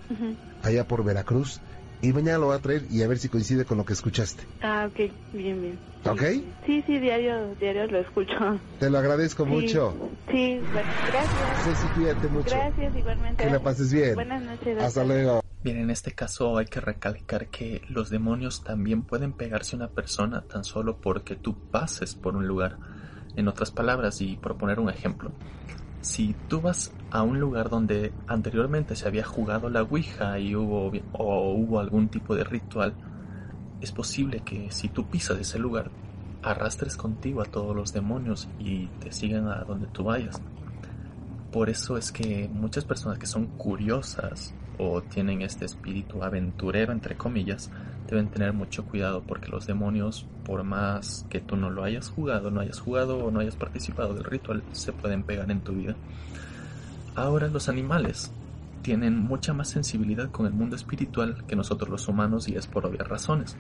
allá 0.62 0.84
por 0.84 1.04
Veracruz. 1.04 1.60
Y 2.02 2.12
mañana 2.12 2.38
lo 2.38 2.46
voy 2.46 2.56
a 2.56 2.58
traer 2.58 2.82
y 2.90 3.02
a 3.02 3.08
ver 3.08 3.18
si 3.18 3.28
coincide 3.28 3.64
con 3.64 3.78
lo 3.78 3.84
que 3.84 3.92
escuchaste. 3.92 4.44
Ah, 4.60 4.88
ok, 4.90 5.12
bien, 5.32 5.62
bien. 5.62 5.78
¿Ok? 6.04 6.20
Sí, 6.66 6.82
sí, 6.84 6.98
diario, 6.98 7.54
diario 7.60 7.86
lo 7.86 7.98
escucho. 8.00 8.34
Te 8.80 8.90
lo 8.90 8.98
agradezco 8.98 9.44
Sí. 9.44 9.50
mucho. 9.50 9.94
Sí, 10.28 10.60
bueno, 10.72 10.88
gracias. 11.06 11.64
Ceci, 11.64 11.86
cuídate 11.94 12.26
mucho. 12.28 12.50
Gracias, 12.56 12.96
igualmente. 12.96 13.44
Que 13.44 13.50
la 13.50 13.60
pases 13.60 13.92
bien. 13.92 14.14
Buenas 14.16 14.42
noches. 14.42 14.78
Hasta 14.82 15.04
luego. 15.04 15.42
Bien, 15.62 15.76
en 15.78 15.90
este 15.90 16.10
caso 16.10 16.58
hay 16.58 16.66
que 16.66 16.80
recalcar 16.80 17.46
que 17.46 17.82
los 17.88 18.10
demonios 18.10 18.64
también 18.64 19.02
pueden 19.02 19.32
pegarse 19.32 19.76
a 19.76 19.78
una 19.78 19.88
persona 19.88 20.42
tan 20.42 20.64
solo 20.64 20.96
porque 20.96 21.36
tú 21.36 21.56
pases 21.70 22.16
por 22.16 22.34
un 22.34 22.48
lugar. 22.48 22.78
En 23.36 23.46
otras 23.46 23.70
palabras, 23.70 24.20
y 24.20 24.36
por 24.36 24.58
poner 24.58 24.80
un 24.80 24.90
ejemplo, 24.90 25.30
si 26.02 26.34
tú 26.48 26.60
vas 26.60 26.92
a 27.10 27.22
un 27.22 27.40
lugar 27.40 27.70
donde 27.70 28.12
anteriormente 28.26 28.96
se 28.96 29.06
había 29.06 29.24
jugado 29.24 29.70
la 29.70 29.82
Ouija 29.82 30.38
y 30.38 30.54
hubo, 30.54 30.92
o 31.12 31.52
hubo 31.52 31.80
algún 31.80 32.08
tipo 32.08 32.34
de 32.34 32.44
ritual, 32.44 32.94
es 33.80 33.92
posible 33.92 34.40
que 34.40 34.70
si 34.70 34.88
tú 34.88 35.06
pisas 35.06 35.38
ese 35.38 35.58
lugar, 35.58 35.90
arrastres 36.42 36.96
contigo 36.96 37.40
a 37.40 37.46
todos 37.46 37.74
los 37.74 37.92
demonios 37.92 38.48
y 38.58 38.86
te 39.00 39.12
sigan 39.12 39.48
a 39.48 39.64
donde 39.64 39.86
tú 39.86 40.04
vayas. 40.04 40.42
Por 41.52 41.70
eso 41.70 41.96
es 41.96 42.10
que 42.10 42.50
muchas 42.52 42.84
personas 42.84 43.18
que 43.18 43.26
son 43.26 43.46
curiosas 43.46 44.54
o 44.78 45.02
tienen 45.02 45.42
este 45.42 45.64
espíritu 45.64 46.22
aventurero, 46.22 46.92
entre 46.92 47.16
comillas, 47.16 47.70
deben 48.12 48.28
tener 48.28 48.52
mucho 48.52 48.84
cuidado 48.84 49.22
porque 49.26 49.48
los 49.48 49.66
demonios, 49.66 50.26
por 50.44 50.62
más 50.64 51.26
que 51.30 51.40
tú 51.40 51.56
no 51.56 51.70
lo 51.70 51.82
hayas 51.82 52.10
jugado, 52.10 52.50
no 52.50 52.60
hayas 52.60 52.78
jugado 52.78 53.18
o 53.18 53.30
no 53.30 53.40
hayas 53.40 53.56
participado 53.56 54.12
del 54.14 54.24
ritual, 54.24 54.62
se 54.72 54.92
pueden 54.92 55.22
pegar 55.22 55.50
en 55.50 55.60
tu 55.62 55.72
vida. 55.72 55.96
Ahora 57.14 57.48
los 57.48 57.68
animales 57.68 58.30
tienen 58.82 59.18
mucha 59.18 59.54
más 59.54 59.68
sensibilidad 59.68 60.30
con 60.30 60.44
el 60.46 60.52
mundo 60.52 60.76
espiritual 60.76 61.44
que 61.46 61.56
nosotros 61.56 61.88
los 61.88 62.06
humanos 62.08 62.48
y 62.48 62.54
es 62.54 62.66
por 62.66 62.84
obvias 62.84 63.08
razones. 63.08 63.56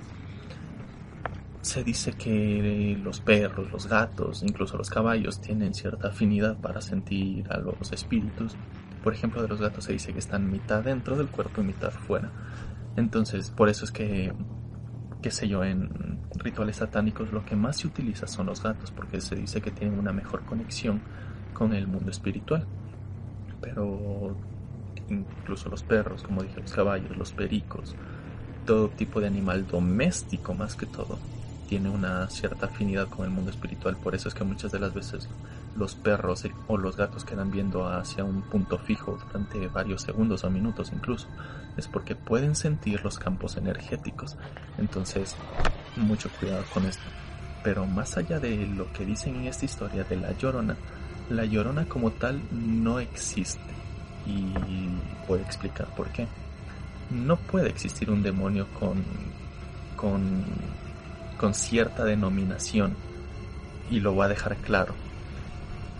se 1.62 1.84
dice 1.84 2.12
que 2.12 2.98
los 3.02 3.20
perros, 3.20 3.70
los 3.70 3.86
gatos, 3.86 4.42
incluso 4.42 4.76
los 4.76 4.90
caballos 4.90 5.40
tienen 5.40 5.74
cierta 5.74 6.08
afinidad 6.08 6.56
para 6.58 6.80
sentir 6.80 7.50
a 7.52 7.58
los 7.58 7.92
espíritus. 7.92 8.56
Por 9.04 9.14
ejemplo, 9.14 9.40
de 9.40 9.48
los 9.48 9.60
gatos 9.60 9.84
se 9.84 9.92
dice 9.92 10.12
que 10.12 10.18
están 10.18 10.50
mitad 10.50 10.82
dentro 10.82 11.16
del 11.16 11.28
cuerpo 11.28 11.60
y 11.60 11.64
mitad 11.64 11.92
fuera. 11.92 12.30
Entonces, 12.96 13.50
por 13.50 13.68
eso 13.68 13.84
es 13.84 13.90
que, 13.90 14.32
qué 15.22 15.30
sé 15.30 15.48
yo, 15.48 15.64
en 15.64 16.18
rituales 16.36 16.76
satánicos 16.76 17.32
lo 17.32 17.44
que 17.44 17.56
más 17.56 17.78
se 17.78 17.86
utiliza 17.86 18.26
son 18.26 18.46
los 18.46 18.62
gatos, 18.62 18.90
porque 18.90 19.20
se 19.20 19.34
dice 19.34 19.60
que 19.60 19.70
tienen 19.70 19.98
una 19.98 20.12
mejor 20.12 20.44
conexión 20.44 21.00
con 21.52 21.72
el 21.74 21.86
mundo 21.86 22.10
espiritual. 22.10 22.66
Pero 23.60 24.36
incluso 25.08 25.68
los 25.68 25.82
perros, 25.82 26.22
como 26.22 26.42
dije, 26.42 26.60
los 26.60 26.72
caballos, 26.72 27.16
los 27.16 27.32
pericos, 27.32 27.94
todo 28.66 28.88
tipo 28.88 29.20
de 29.20 29.26
animal 29.26 29.66
doméstico 29.66 30.54
más 30.54 30.74
que 30.74 30.86
todo, 30.86 31.18
tiene 31.68 31.88
una 31.88 32.28
cierta 32.28 32.66
afinidad 32.66 33.08
con 33.08 33.24
el 33.24 33.30
mundo 33.30 33.50
espiritual. 33.50 33.96
Por 33.96 34.14
eso 34.14 34.28
es 34.28 34.34
que 34.34 34.44
muchas 34.44 34.72
de 34.72 34.78
las 34.78 34.92
veces 34.92 35.28
los 35.76 35.94
perros 35.94 36.46
o 36.68 36.76
los 36.76 36.96
gatos 36.96 37.24
quedan 37.24 37.50
viendo 37.50 37.88
hacia 37.88 38.24
un 38.24 38.42
punto 38.42 38.78
fijo 38.78 39.18
durante 39.26 39.68
varios 39.68 40.02
segundos 40.02 40.44
o 40.44 40.50
minutos 40.50 40.92
incluso. 40.92 41.28
Es 41.76 41.88
porque 41.88 42.14
pueden 42.14 42.54
sentir 42.54 43.02
los 43.02 43.18
campos 43.18 43.56
energéticos. 43.56 44.36
Entonces, 44.78 45.36
mucho 45.96 46.30
cuidado 46.38 46.64
con 46.72 46.84
esto. 46.84 47.04
Pero 47.64 47.86
más 47.86 48.16
allá 48.16 48.40
de 48.40 48.66
lo 48.66 48.92
que 48.92 49.06
dicen 49.06 49.36
en 49.36 49.46
esta 49.46 49.64
historia 49.64 50.04
de 50.04 50.16
la 50.16 50.32
llorona, 50.32 50.76
la 51.30 51.44
llorona 51.44 51.86
como 51.86 52.10
tal 52.10 52.40
no 52.50 53.00
existe. 53.00 53.60
Y 54.26 54.52
voy 55.26 55.40
a 55.40 55.42
explicar 55.42 55.86
por 55.94 56.08
qué. 56.08 56.26
No 57.10 57.36
puede 57.36 57.68
existir 57.68 58.10
un 58.10 58.22
demonio 58.22 58.66
con, 58.78 59.02
con 59.96 60.44
con 61.42 61.54
cierta 61.54 62.04
denominación 62.04 62.94
y 63.90 63.98
lo 63.98 64.12
voy 64.12 64.26
a 64.26 64.28
dejar 64.28 64.56
claro. 64.58 64.94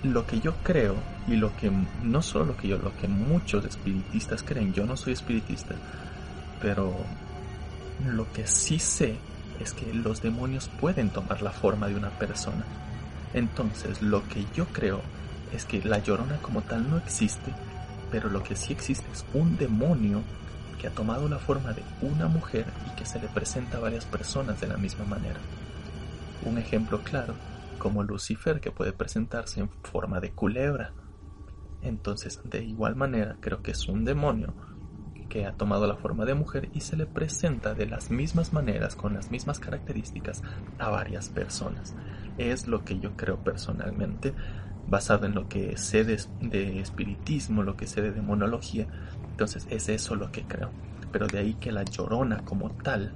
Lo 0.02 0.26
que 0.26 0.40
yo 0.40 0.54
creo 0.64 0.96
y 1.28 1.36
lo 1.36 1.56
que 1.56 1.70
no 2.02 2.22
solo 2.22 2.46
lo 2.46 2.56
que 2.56 2.68
yo, 2.68 2.78
lo 2.78 2.96
que 2.96 3.06
muchos 3.06 3.64
espiritistas 3.64 4.42
creen, 4.42 4.72
yo 4.72 4.84
no 4.84 4.96
soy 4.96 5.12
espiritista, 5.12 5.74
pero 6.60 6.96
lo 8.04 8.30
que 8.32 8.46
sí 8.46 8.78
sé 8.78 9.16
es 9.60 9.72
que 9.72 9.94
los 9.94 10.22
demonios 10.22 10.68
pueden 10.80 11.10
tomar 11.10 11.42
la 11.42 11.52
forma 11.52 11.86
de 11.86 11.94
una 11.94 12.10
persona. 12.10 12.64
Entonces, 13.32 14.02
lo 14.02 14.26
que 14.28 14.44
yo 14.54 14.66
creo 14.66 15.00
es 15.52 15.64
que 15.64 15.82
la 15.82 15.98
llorona 15.98 16.38
como 16.38 16.62
tal 16.62 16.90
no 16.90 16.96
existe, 16.96 17.52
pero 18.10 18.28
lo 18.28 18.42
que 18.42 18.56
sí 18.56 18.72
existe 18.72 19.06
es 19.12 19.24
un 19.32 19.56
demonio 19.56 20.22
que 20.80 20.88
ha 20.88 20.90
tomado 20.90 21.28
la 21.28 21.38
forma 21.38 21.72
de 21.72 21.82
una 22.00 22.26
mujer 22.26 22.66
y 22.86 22.96
que 22.96 23.06
se 23.06 23.20
le 23.20 23.28
presenta 23.28 23.76
a 23.76 23.80
varias 23.80 24.04
personas 24.04 24.60
de 24.60 24.66
la 24.66 24.76
misma 24.76 25.04
manera. 25.04 25.38
Un 26.44 26.58
ejemplo 26.58 27.00
claro, 27.02 27.34
como 27.82 28.04
Lucifer 28.04 28.60
que 28.60 28.70
puede 28.70 28.92
presentarse 28.92 29.58
en 29.58 29.68
forma 29.68 30.20
de 30.20 30.30
culebra. 30.30 30.92
Entonces, 31.82 32.40
de 32.44 32.62
igual 32.62 32.94
manera, 32.94 33.38
creo 33.40 33.60
que 33.60 33.72
es 33.72 33.88
un 33.88 34.04
demonio 34.04 34.54
que 35.28 35.46
ha 35.46 35.54
tomado 35.54 35.88
la 35.88 35.96
forma 35.96 36.24
de 36.24 36.34
mujer 36.34 36.68
y 36.74 36.82
se 36.82 36.96
le 36.96 37.06
presenta 37.06 37.74
de 37.74 37.86
las 37.86 38.08
mismas 38.12 38.52
maneras, 38.52 38.94
con 38.94 39.14
las 39.14 39.32
mismas 39.32 39.58
características, 39.58 40.44
a 40.78 40.90
varias 40.90 41.28
personas. 41.28 41.96
Es 42.38 42.68
lo 42.68 42.84
que 42.84 43.00
yo 43.00 43.16
creo 43.16 43.38
personalmente, 43.38 44.32
basado 44.86 45.26
en 45.26 45.34
lo 45.34 45.48
que 45.48 45.76
sé 45.76 46.04
de, 46.04 46.78
espiritismo, 46.78 47.64
lo 47.64 47.76
que 47.76 47.88
sé 47.88 48.00
de 48.00 48.12
demonología, 48.12 48.86
entonces 49.28 49.66
es 49.70 49.88
eso 49.88 50.14
lo 50.14 50.30
que 50.30 50.44
creo. 50.44 50.70
Pero 51.10 51.26
de 51.26 51.40
ahí 51.40 51.54
que 51.54 51.72
la 51.72 51.82
llorona 51.82 52.44
como 52.44 52.70
tal, 52.70 53.12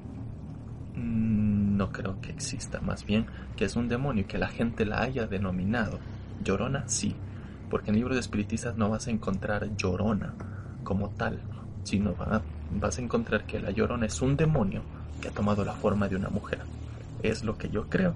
mm, 0.97 1.56
no 1.77 1.93
creo 1.93 2.21
que 2.21 2.31
exista. 2.31 2.81
Más 2.81 3.05
bien 3.05 3.27
que 3.57 3.65
es 3.65 3.77
un 3.77 3.89
demonio 3.89 4.23
y 4.23 4.27
que 4.27 4.39
la 4.39 4.49
gente 4.49 4.85
la 4.85 5.03
haya 5.03 5.27
denominado. 5.27 5.99
Llorona 6.43 6.85
sí. 6.87 7.15
Porque 7.71 7.91
en 7.91 7.97
libros 7.97 8.17
de 8.17 8.21
espiritistas 8.21 8.77
no 8.77 8.89
vas 8.89 9.07
a 9.07 9.11
encontrar 9.11 9.77
llorona 9.77 10.35
como 10.85 11.11
tal. 11.11 11.41
Sino 11.85 12.15
vas 12.73 12.99
a 12.99 13.03
encontrar 13.03 13.45
que 13.47 13.61
la 13.61 13.71
llorona 13.71 14.07
es 14.07 14.21
un 14.23 14.37
demonio 14.37 14.83
que 15.21 15.29
ha 15.29 15.33
tomado 15.33 15.65
la 15.65 15.73
forma 15.73 16.09
de 16.09 16.17
una 16.17 16.29
mujer. 16.29 16.61
Es 17.23 17.45
lo 17.45 17.57
que 17.57 17.69
yo 17.69 17.89
creo 17.89 18.15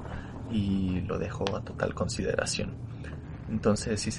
y 0.51 1.01
lo 1.03 1.19
dejo 1.19 1.45
a 1.57 1.63
total 1.63 1.95
consideración. 1.95 2.71
Entonces, 3.51 4.01
si 4.01 4.11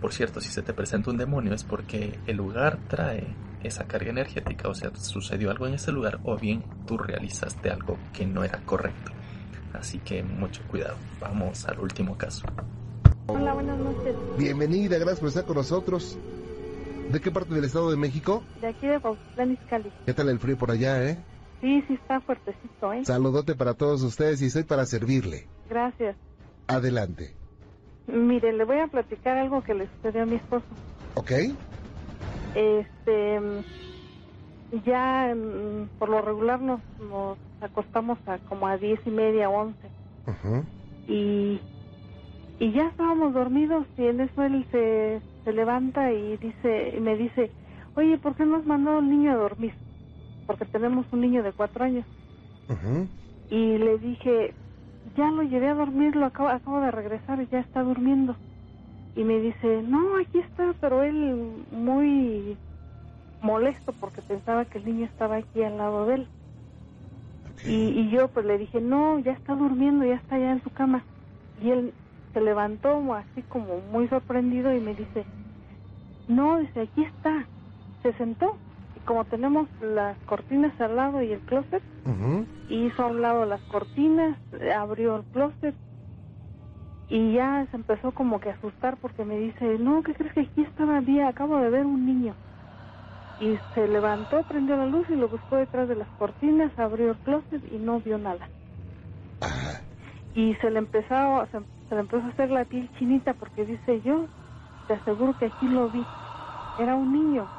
por 0.00 0.12
cierto, 0.12 0.40
si 0.40 0.48
se 0.50 0.62
te 0.62 0.74
presenta 0.74 1.10
un 1.10 1.16
demonio 1.16 1.54
es 1.54 1.64
porque 1.64 2.18
el 2.26 2.36
lugar 2.36 2.78
trae 2.88 3.26
esa 3.64 3.84
carga 3.84 4.10
energética, 4.10 4.68
o 4.68 4.74
sea, 4.74 4.94
sucedió 4.94 5.50
algo 5.50 5.66
en 5.66 5.74
ese 5.74 5.90
lugar 5.92 6.20
o 6.24 6.36
bien 6.36 6.62
tú 6.86 6.98
realizaste 6.98 7.70
algo 7.70 7.98
que 8.12 8.26
no 8.26 8.44
era 8.44 8.60
correcto. 8.60 9.12
Así 9.72 9.98
que 9.98 10.22
mucho 10.22 10.62
cuidado. 10.68 10.96
Vamos 11.20 11.66
al 11.66 11.80
último 11.80 12.16
caso. 12.16 12.46
Hola, 13.26 13.54
buenas 13.54 13.78
noches. 13.78 14.14
Bienvenida, 14.38 14.98
gracias 14.98 15.20
por 15.20 15.28
estar 15.28 15.44
con 15.44 15.56
nosotros. 15.56 16.18
¿De 17.10 17.20
qué 17.20 17.30
parte 17.30 17.54
del 17.54 17.64
Estado 17.64 17.90
de 17.90 17.96
México? 17.96 18.42
De 18.60 18.68
aquí 18.68 18.86
de 18.86 19.52
Izcalli. 19.52 19.92
¿Qué 20.06 20.14
tal 20.14 20.28
el 20.28 20.38
frío 20.38 20.56
por 20.56 20.70
allá, 20.70 21.02
eh? 21.04 21.18
Sí, 21.60 21.82
sí 21.88 21.94
está 21.94 22.20
fuertecito, 22.20 22.92
¿eh? 22.92 23.04
Saludote 23.04 23.54
para 23.54 23.74
todos 23.74 24.02
ustedes 24.02 24.42
y 24.42 24.46
estoy 24.46 24.64
para 24.64 24.84
servirle. 24.86 25.46
Gracias. 25.68 26.16
Adelante. 26.66 27.34
Mire, 28.06 28.52
le 28.52 28.64
voy 28.64 28.78
a 28.78 28.86
platicar 28.86 29.38
algo 29.38 29.62
que 29.62 29.74
le 29.74 29.88
sucedió 29.96 30.22
a 30.22 30.26
mi 30.26 30.36
esposo. 30.36 30.66
¿Ok? 31.14 31.32
Este, 32.54 33.64
ya 34.84 35.34
mm, 35.34 35.90
por 35.98 36.10
lo 36.10 36.22
regular 36.22 36.60
nos, 36.62 36.82
nos 36.98 37.38
acostamos 37.60 38.18
a 38.26 38.38
como 38.40 38.68
a 38.68 38.78
diez 38.78 39.00
y 39.06 39.10
media, 39.10 39.50
once. 39.50 39.92
Y, 41.06 41.62
y 42.58 42.72
ya 42.72 42.88
estábamos 42.88 43.34
dormidos 43.34 43.86
y 43.96 44.06
en 44.06 44.20
eso 44.20 44.42
él 44.44 44.66
se, 44.70 45.22
se 45.44 45.52
levanta 45.52 46.12
y 46.12 46.38
dice 46.38 46.94
y 46.96 47.00
me 47.00 47.16
dice, 47.16 47.56
oye, 47.96 48.18
¿por 48.18 48.36
qué 48.36 48.46
no 48.46 48.56
has 48.56 48.66
mandado 48.66 48.98
al 48.98 49.10
niño 49.10 49.32
a 49.32 49.36
dormir? 49.36 49.74
Porque 50.46 50.66
tenemos 50.66 51.06
un 51.12 51.22
niño 51.22 51.42
de 51.42 51.52
cuatro 51.54 51.84
años. 51.84 52.06
Y 53.48 53.78
le 53.78 53.98
dije, 53.98 54.56
ya 55.16 55.30
lo 55.30 55.42
llevé 55.44 55.68
a 55.70 55.74
dormir, 55.74 56.16
lo 56.16 56.26
acabo, 56.26 56.50
acabo 56.50 56.80
de 56.80 56.90
regresar 56.92 57.40
y 57.42 57.48
ya 57.48 57.60
está 57.60 57.82
durmiendo. 57.82 58.38
Y 59.14 59.24
me 59.24 59.40
dice, 59.40 59.82
no, 59.82 60.18
aquí 60.18 60.40
está, 60.40 60.74
pero 60.80 61.02
él 61.02 61.66
muy 61.70 62.58
molesto 63.40 63.94
porque 63.94 64.22
pensaba 64.22 64.66
que 64.66 64.78
el 64.78 64.86
niño 64.86 65.06
estaba 65.06 65.36
aquí 65.36 65.62
al 65.62 65.78
lado 65.78 66.06
de 66.06 66.14
él. 66.16 66.30
Y, 67.64 67.74
y 68.00 68.10
yo 68.10 68.28
pues 68.28 68.46
le 68.46 68.58
dije, 68.58 68.80
no, 68.80 69.18
ya 69.20 69.32
está 69.32 69.54
durmiendo, 69.54 70.04
ya 70.06 70.16
está 70.16 70.36
allá 70.36 70.52
en 70.52 70.62
su 70.64 70.70
cama. 70.70 71.06
Y 71.56 71.70
él 71.70 71.94
se 72.32 72.40
levantó 72.40 73.14
así 73.14 73.42
como 73.44 73.80
muy 73.80 74.08
sorprendido 74.08 74.74
y 74.74 74.80
me 74.80 74.94
dice, 74.94 75.28
no, 76.26 76.58
dice, 76.58 76.82
aquí 76.82 77.02
está. 77.04 77.50
Se 78.02 78.12
sentó 78.14 78.60
y 78.94 79.00
como 79.00 79.26
tenemos 79.26 79.68
las 79.80 80.18
cortinas 80.24 80.78
al 80.80 80.96
lado 80.96 81.22
y 81.22 81.32
el 81.32 81.42
closet, 81.42 81.84
Ujú. 82.04 82.46
hizo 82.68 83.02
a 83.02 83.08
un 83.08 83.22
lado 83.22 83.46
las 83.46 83.64
cortinas, 83.66 84.38
abrió 84.76 85.16
el 85.16 85.24
closet 85.26 85.76
y 87.08 87.34
ya 87.34 87.66
se 87.70 87.76
empezó 87.76 88.12
como 88.12 88.40
que 88.40 88.50
a 88.50 88.54
asustar 88.54 88.98
porque 88.98 89.24
me 89.24 89.38
dice, 89.38 89.78
no, 89.78 90.02
¿qué 90.02 90.14
crees 90.14 90.32
que 90.34 90.40
aquí 90.42 90.62
estaba 90.62 91.00
bien? 91.00 91.26
Acabo 91.26 91.58
de 91.58 91.70
ver 91.70 91.86
un 91.86 92.06
niño. 92.06 92.36
Y 93.38 93.58
se 93.74 93.88
levantó, 93.88 94.42
prendió 94.44 94.76
la 94.76 94.86
luz 94.86 95.08
y 95.10 95.16
lo 95.16 95.28
buscó 95.28 95.56
detrás 95.56 95.88
de 95.88 95.96
las 95.96 96.10
cortinas, 96.12 96.76
abrió 96.78 97.12
el 97.12 97.18
closet 97.18 97.62
y 97.72 97.78
no 97.78 98.00
vio 98.00 98.18
nada. 98.18 98.50
Y 100.34 100.54
se 100.56 100.70
le 100.70 100.78
empezó, 100.80 101.46
se, 101.52 101.60
se 101.88 101.94
le 101.94 102.02
empezó 102.02 102.24
a 102.24 102.30
hacer 102.30 102.50
la 102.50 102.64
piel 102.66 102.90
chinita 102.98 103.34
porque 103.34 103.64
dice 103.66 104.00
yo, 104.02 104.28
te 104.86 104.94
aseguro 104.94 105.34
que 105.34 105.46
aquí 105.46 105.68
lo 105.68 105.90
vi. 105.90 106.06
Era 106.78 106.96
un 106.96 107.12
niño. 107.12 107.50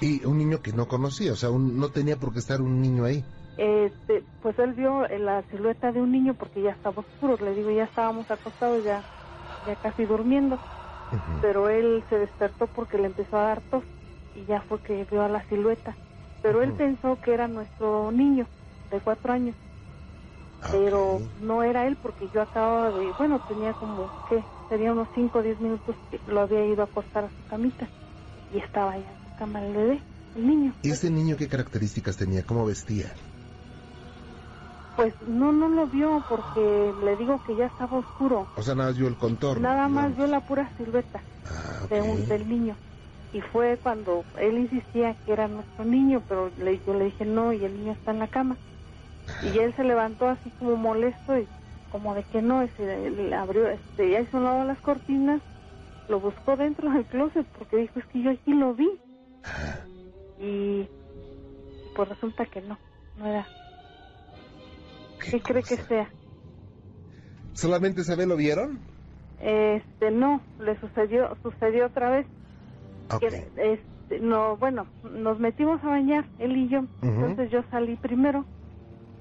y 0.00 0.24
un 0.26 0.38
niño 0.38 0.60
que 0.60 0.72
no 0.72 0.88
conocía, 0.88 1.32
o 1.32 1.36
sea, 1.36 1.50
un- 1.50 1.78
no 1.78 1.90
tenía 1.90 2.16
por 2.18 2.32
qué 2.32 2.40
estar 2.40 2.60
un 2.60 2.82
niño 2.82 3.04
ahí. 3.04 3.24
Este, 3.56 4.24
pues 4.40 4.58
él 4.58 4.74
vio 4.74 5.06
la 5.08 5.42
silueta 5.50 5.92
de 5.92 6.00
un 6.00 6.12
niño 6.12 6.34
porque 6.34 6.62
ya 6.62 6.70
estaba 6.72 7.02
oscuro. 7.02 7.36
Le 7.44 7.54
digo, 7.54 7.70
ya 7.70 7.84
estábamos 7.84 8.30
acostados, 8.30 8.84
ya, 8.84 9.04
ya 9.66 9.76
casi 9.76 10.04
durmiendo. 10.04 10.58
Pero 11.40 11.68
él 11.68 12.04
se 12.08 12.18
despertó 12.18 12.66
porque 12.66 12.98
le 12.98 13.06
empezó 13.06 13.36
a 13.38 13.42
dar 13.44 13.62
tos 13.62 13.84
y 14.34 14.44
ya 14.44 14.60
fue 14.62 14.80
que 14.80 15.04
vio 15.10 15.22
a 15.22 15.28
la 15.28 15.44
silueta. 15.48 15.96
Pero 16.42 16.62
él 16.62 16.72
pensó 16.72 17.18
que 17.20 17.32
era 17.34 17.48
nuestro 17.48 18.12
niño 18.12 18.46
de 18.90 19.00
cuatro 19.00 19.32
años, 19.32 19.56
Ah, 20.62 20.70
pero 20.72 21.20
no 21.40 21.62
era 21.62 21.86
él 21.86 21.96
porque 22.00 22.28
yo 22.28 22.40
acababa 22.40 22.90
de, 22.90 23.12
bueno, 23.12 23.40
tenía 23.40 23.74
como, 23.74 24.10
¿qué? 24.28 24.44
Sería 24.68 24.92
unos 24.92 25.08
cinco 25.14 25.38
o 25.38 25.42
diez 25.42 25.60
minutos 25.60 25.96
que 26.10 26.20
lo 26.26 26.40
había 26.40 26.64
ido 26.64 26.82
a 26.82 26.86
acostar 26.86 27.24
a 27.24 27.30
su 27.30 27.42
camita 27.46 27.90
y 28.52 28.58
estaba 28.58 28.92
allá 28.92 29.10
en 29.10 29.18
su 29.22 29.34
cama 29.36 29.64
el 29.64 29.74
bebé, 29.74 30.02
el 30.34 30.46
niño. 30.46 30.74
¿Y 30.82 30.90
este 30.90 31.10
niño 31.10 31.36
qué 31.36 31.48
características 31.48 32.16
tenía? 32.16 32.42
¿Cómo 32.42 32.64
vestía? 32.64 33.14
Pues 34.96 35.14
no, 35.26 35.52
no 35.52 35.68
lo 35.68 35.86
vio 35.86 36.22
porque 36.28 36.94
le 37.04 37.16
digo 37.16 37.40
que 37.44 37.54
ya 37.54 37.66
estaba 37.66 37.98
oscuro. 37.98 38.48
O 38.56 38.62
sea, 38.62 38.74
nada 38.74 38.88
más 38.90 38.98
vio 38.98 39.08
el 39.08 39.16
contorno. 39.16 39.62
Nada 39.68 39.88
más 39.88 40.08
digamos. 40.10 40.16
vio 40.16 40.26
la 40.26 40.40
pura 40.40 40.72
silueta 40.76 41.22
Ah, 41.44 41.86
de 41.90 42.02
un, 42.02 42.26
del 42.28 42.48
niño. 42.48 42.76
Y 43.32 43.40
fue 43.40 43.78
cuando 43.82 44.24
él 44.38 44.58
insistía 44.58 45.14
que 45.24 45.32
era 45.32 45.48
nuestro 45.48 45.84
niño, 45.84 46.22
pero 46.28 46.50
le, 46.56 46.80
yo 46.86 46.94
le 46.94 47.06
dije 47.06 47.24
no 47.24 47.52
y 47.52 47.64
el 47.64 47.74
niño 47.74 47.92
está 47.92 48.12
en 48.12 48.20
la 48.20 48.28
cama. 48.28 48.56
Y 49.42 49.58
él 49.58 49.74
se 49.76 49.84
levantó 49.84 50.28
así 50.28 50.50
como 50.58 50.76
molesto 50.76 51.38
y 51.38 51.46
como 51.90 52.14
de 52.14 52.24
que 52.24 52.40
no, 52.42 52.62
le 52.78 53.34
abrió, 53.34 53.68
este, 53.68 54.10
ya 54.10 54.20
hizo 54.20 54.36
un 54.38 54.44
lado 54.44 54.64
las 54.64 54.80
cortinas, 54.80 55.40
lo 56.08 56.20
buscó 56.20 56.56
dentro 56.56 56.90
del 56.90 57.04
closet 57.06 57.46
porque 57.58 57.76
dijo, 57.76 57.98
es 57.98 58.06
que 58.06 58.22
yo 58.22 58.30
aquí 58.30 58.52
lo 58.54 58.74
vi. 58.74 58.90
Y 60.40 60.88
pues 61.94 62.08
resulta 62.08 62.46
que 62.46 62.60
no, 62.62 62.78
no 63.16 63.26
era. 63.26 63.46
¿Qué 65.30 65.40
cree 65.40 65.62
que 65.62 65.76
sea? 65.88 66.10
¿Solamente 67.54 68.02
esa 68.02 68.16
vez 68.16 68.26
lo 68.26 68.36
vieron? 68.36 68.78
Este, 69.40 70.10
no, 70.10 70.40
le 70.58 70.78
sucedió, 70.80 71.36
sucedió 71.42 71.86
otra 71.86 72.10
vez. 72.10 72.26
Que 73.20 73.26
este, 73.56 74.20
no 74.20 74.56
bueno 74.56 74.86
nos 75.02 75.38
metimos 75.38 75.82
a 75.84 75.88
bañar 75.88 76.26
él 76.38 76.56
y 76.56 76.68
yo 76.68 76.84
entonces 77.02 77.50
yo 77.50 77.62
salí 77.70 77.96
primero 77.96 78.44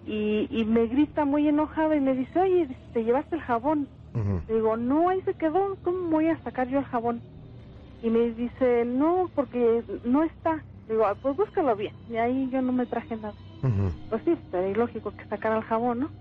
y, 0.05 0.47
y 0.49 0.65
me 0.65 0.87
grita 0.87 1.23
muy 1.23 1.47
enojada 1.47 1.95
y 1.95 1.99
me 1.99 2.13
dice 2.15 2.39
oye 2.39 2.75
te 2.93 3.03
llevaste 3.03 3.35
el 3.35 3.41
jabón. 3.41 3.87
Le 4.47 4.55
digo 4.55 4.75
no 4.75 5.09
ahí 5.09 5.21
se 5.21 5.33
quedó 5.35 5.77
cómo 5.83 6.09
voy 6.09 6.29
a 6.29 6.41
sacar 6.43 6.67
yo 6.67 6.79
el 6.79 6.85
jabón 6.85 7.21
y 8.01 8.09
me 8.09 8.31
dice 8.31 8.85
no 8.85 9.29
porque 9.35 9.83
no 10.03 10.23
está 10.23 10.63
digo 10.87 11.05
"Ah, 11.05 11.15
pues 11.21 11.35
búscalo 11.37 11.75
bien 11.75 11.93
y 12.09 12.17
ahí 12.17 12.49
yo 12.51 12.61
no 12.61 12.71
me 12.73 12.85
traje 12.87 13.15
nada 13.15 13.35
Pues 14.09 14.21
sí 14.23 14.37
sería 14.51 14.75
lógico 14.75 15.11
que 15.11 15.25
sacara 15.25 15.57
el 15.57 15.63
jabón 15.63 15.99
no 16.01 16.11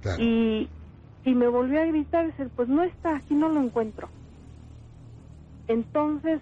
Claro. 0.00 0.22
y, 0.22 0.68
y 1.24 1.34
me 1.34 1.46
volvió 1.48 1.80
a 1.80 1.84
gritar, 1.86 2.26
dice, 2.26 2.48
pues 2.56 2.68
no 2.68 2.82
está, 2.82 3.16
aquí 3.16 3.34
no 3.34 3.48
lo 3.48 3.60
encuentro. 3.60 4.08
Entonces, 5.68 6.40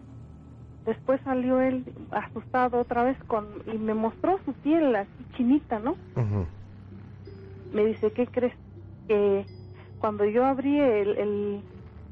después 0.87 1.21
salió 1.23 1.61
él 1.61 1.85
asustado 2.11 2.81
otra 2.81 3.05
vez 3.05 3.19
con 3.27 3.63
y 3.67 3.77
me 3.79 3.95
mostró 3.95 4.41
su 4.45 4.55
piel 4.55 4.95
así 4.97 5.25
chinita, 5.37 5.79
¿no? 5.79 5.97
Me 7.73 7.85
dice, 7.85 8.11
¿qué 8.13 8.27
crees? 8.27 8.55
Que 9.07 9.47
cuando 9.99 10.25
yo 10.25 10.45
abrí 10.45 10.79
el, 10.81 11.17
el- 11.19 11.65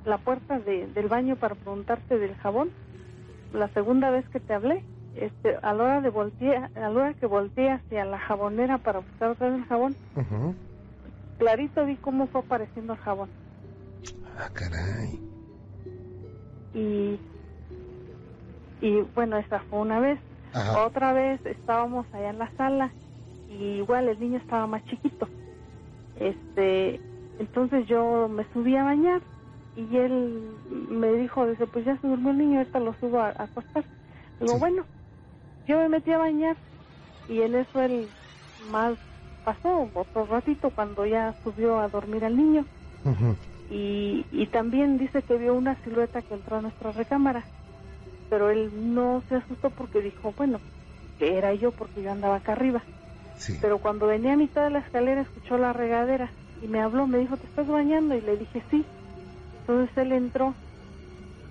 la 0.05 0.19
puerta 0.19 0.59
de- 0.61 0.87
del 0.89 1.09
baño 1.09 1.37
para 1.37 1.55
preguntarte 1.55 2.19
del 2.19 2.35
jabón, 2.37 2.71
la 3.53 3.69
segunda 3.71 4.11
vez 4.11 4.29
que 4.29 4.41
te 4.41 4.55
hablé, 4.55 4.85
este, 5.21 5.57
a 5.63 5.73
la 5.75 5.83
hora 5.85 6.01
de 6.01 6.11
voltear, 6.11 6.71
a 6.77 6.81
la 6.81 6.91
hora 6.91 7.15
que 7.15 7.27
volteé 7.27 7.71
hacia 7.71 8.05
la 8.05 8.19
jabonera 8.19 8.79
para 8.79 9.01
buscar 9.01 9.31
otra 9.31 9.49
vez 9.51 9.59
el 9.61 9.65
jabón, 9.67 9.97
clarito 11.39 11.85
vi 11.87 11.97
cómo 11.97 12.27
fue 12.29 12.41
apareciendo 12.43 12.93
el 12.95 12.99
jabón. 13.01 13.29
Ah, 14.39 14.49
caray. 14.53 15.19
y 16.75 17.19
y 18.81 19.01
bueno 19.15 19.37
esa 19.39 19.59
fue 19.69 19.81
una 19.81 19.99
vez 19.99 20.21
Ajá. 20.55 20.87
otra 20.87 21.13
vez 21.13 21.45
estábamos 21.45 22.07
allá 22.15 22.31
en 22.31 22.39
la 22.39 22.51
sala 22.57 22.93
y 23.51 23.79
igual 23.79 24.09
el 24.09 24.21
niño 24.21 24.39
estaba 24.39 24.67
más 24.69 24.85
chiquito 24.85 25.29
este 26.21 27.01
entonces 27.41 27.87
yo 27.89 28.29
me 28.29 28.45
subí 28.53 28.77
a 28.77 28.85
bañar 28.85 29.21
y 29.77 29.97
él 29.97 30.43
me 30.91 31.13
dijo 31.15 31.47
dice 31.49 31.67
pues 31.67 31.85
ya 31.85 31.97
se 32.01 32.07
durmió 32.07 32.31
el 32.31 32.39
niño 32.39 32.59
ahorita 32.59 32.79
lo 32.81 32.95
subo 33.01 33.19
a, 33.21 33.29
a 33.31 33.43
acostar 33.45 33.85
digo 34.41 34.53
Sí. 34.55 34.59
bueno 34.61 34.85
yo 35.69 35.79
me 35.79 35.89
metí 35.89 36.11
a 36.13 36.19
bañar 36.19 36.57
y 37.29 37.43
en 37.43 37.55
eso 37.55 37.81
él 37.81 38.11
más 38.59 38.99
pasó 39.45 39.91
otro 39.95 40.27
ratito 40.27 40.71
cuando 40.71 41.07
ya 41.07 41.35
subió 41.45 41.79
a 41.79 41.89
dormir 41.89 42.25
al 42.25 42.37
niño 42.37 42.67
y, 43.71 44.27
y 44.31 44.47
también 44.49 44.99
dice 44.99 45.23
que 45.23 45.37
vio 45.39 45.55
una 45.55 45.81
silueta 45.83 46.23
que 46.23 46.35
entró 46.35 46.57
a 46.57 46.63
nuestra 46.63 46.93
recámara, 46.93 47.47
pero 48.29 48.51
él 48.51 48.95
no 48.95 49.23
se 49.29 49.37
asustó 49.37 49.71
porque 49.71 50.01
dijo, 50.03 50.33
bueno, 50.37 50.61
que 51.19 51.37
era 51.39 51.55
yo 51.55 51.73
porque 51.73 52.03
yo 52.03 52.11
andaba 52.11 52.37
acá 52.37 52.53
arriba. 52.53 52.85
Sí. 53.35 53.59
Pero 53.61 53.79
cuando 53.79 54.07
venía 54.07 54.33
a 54.35 54.37
mitad 54.37 54.65
de 54.65 54.71
la 54.71 54.81
escalera 54.81 55.21
escuchó 55.23 55.59
la 55.59 55.73
regadera 55.73 56.33
y 56.61 56.67
me 56.69 56.81
habló, 56.81 57.07
me 57.07 57.19
dijo, 57.19 57.37
¿te 57.37 57.47
estás 57.47 57.67
bañando? 57.69 58.15
Y 58.15 58.21
le 58.21 58.37
dije, 58.37 58.65
sí. 58.71 58.87
Entonces 59.67 59.97
él 59.99 60.13
entró 60.13 60.55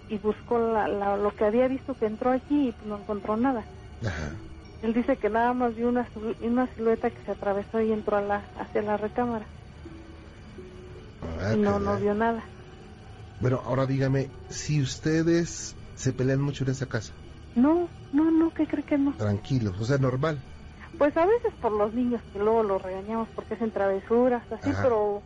y 0.08 0.18
buscó 0.20 0.58
la, 0.60 0.88
la- 0.88 1.18
lo 1.18 1.32
que 1.32 1.46
había 1.46 1.68
visto 1.68 1.96
que 1.96 2.06
entró 2.06 2.32
allí 2.32 2.70
y 2.70 2.86
no 2.86 2.98
encontró 3.00 3.38
nada. 3.38 3.68
Ajá. 4.06 4.36
Él 4.82 4.94
dice 4.94 5.18
que 5.18 5.30
nada 5.30 5.54
más 5.54 5.76
vio 5.76 5.90
una, 5.90 6.10
una 6.42 6.74
silueta 6.76 7.10
que 7.10 7.24
se 7.26 7.32
atravesó 7.32 7.82
y 7.82 7.92
entró 7.92 8.18
a 8.18 8.22
la, 8.22 8.38
hacia 8.60 8.82
la 8.82 8.98
recámara 8.98 9.48
Ah, 11.40 11.54
y 11.54 11.58
no, 11.58 11.80
no 11.80 11.98
vio 11.98 12.14
nada. 12.14 12.48
Bueno, 13.40 13.62
ahora 13.64 13.86
dígame, 13.86 14.30
si 14.50 14.82
ustedes 14.82 15.76
se 15.96 16.14
pelean 16.14 16.42
mucho 16.42 16.64
en 16.64 16.72
esa 16.72 16.88
casa, 16.88 17.14
No, 17.56 17.90
no, 18.12 18.32
no, 18.32 18.52
¿qué 18.52 18.66
cree 18.68 18.84
que 18.84 18.98
no? 18.98 19.14
tranquilos, 19.18 19.80
o 19.80 19.86
sea, 19.86 19.98
normal. 19.98 20.40
Pues 20.98 21.16
a 21.16 21.26
veces 21.26 21.54
por 21.62 21.72
los 21.72 21.94
niños 21.94 22.22
que 22.34 22.40
luego 22.40 22.64
los 22.64 22.82
regañamos 22.82 23.30
porque 23.36 23.54
hacen 23.54 23.72
travesuras, 23.72 24.44
así, 24.52 24.70
Ajá. 24.70 24.84
pero 24.84 25.22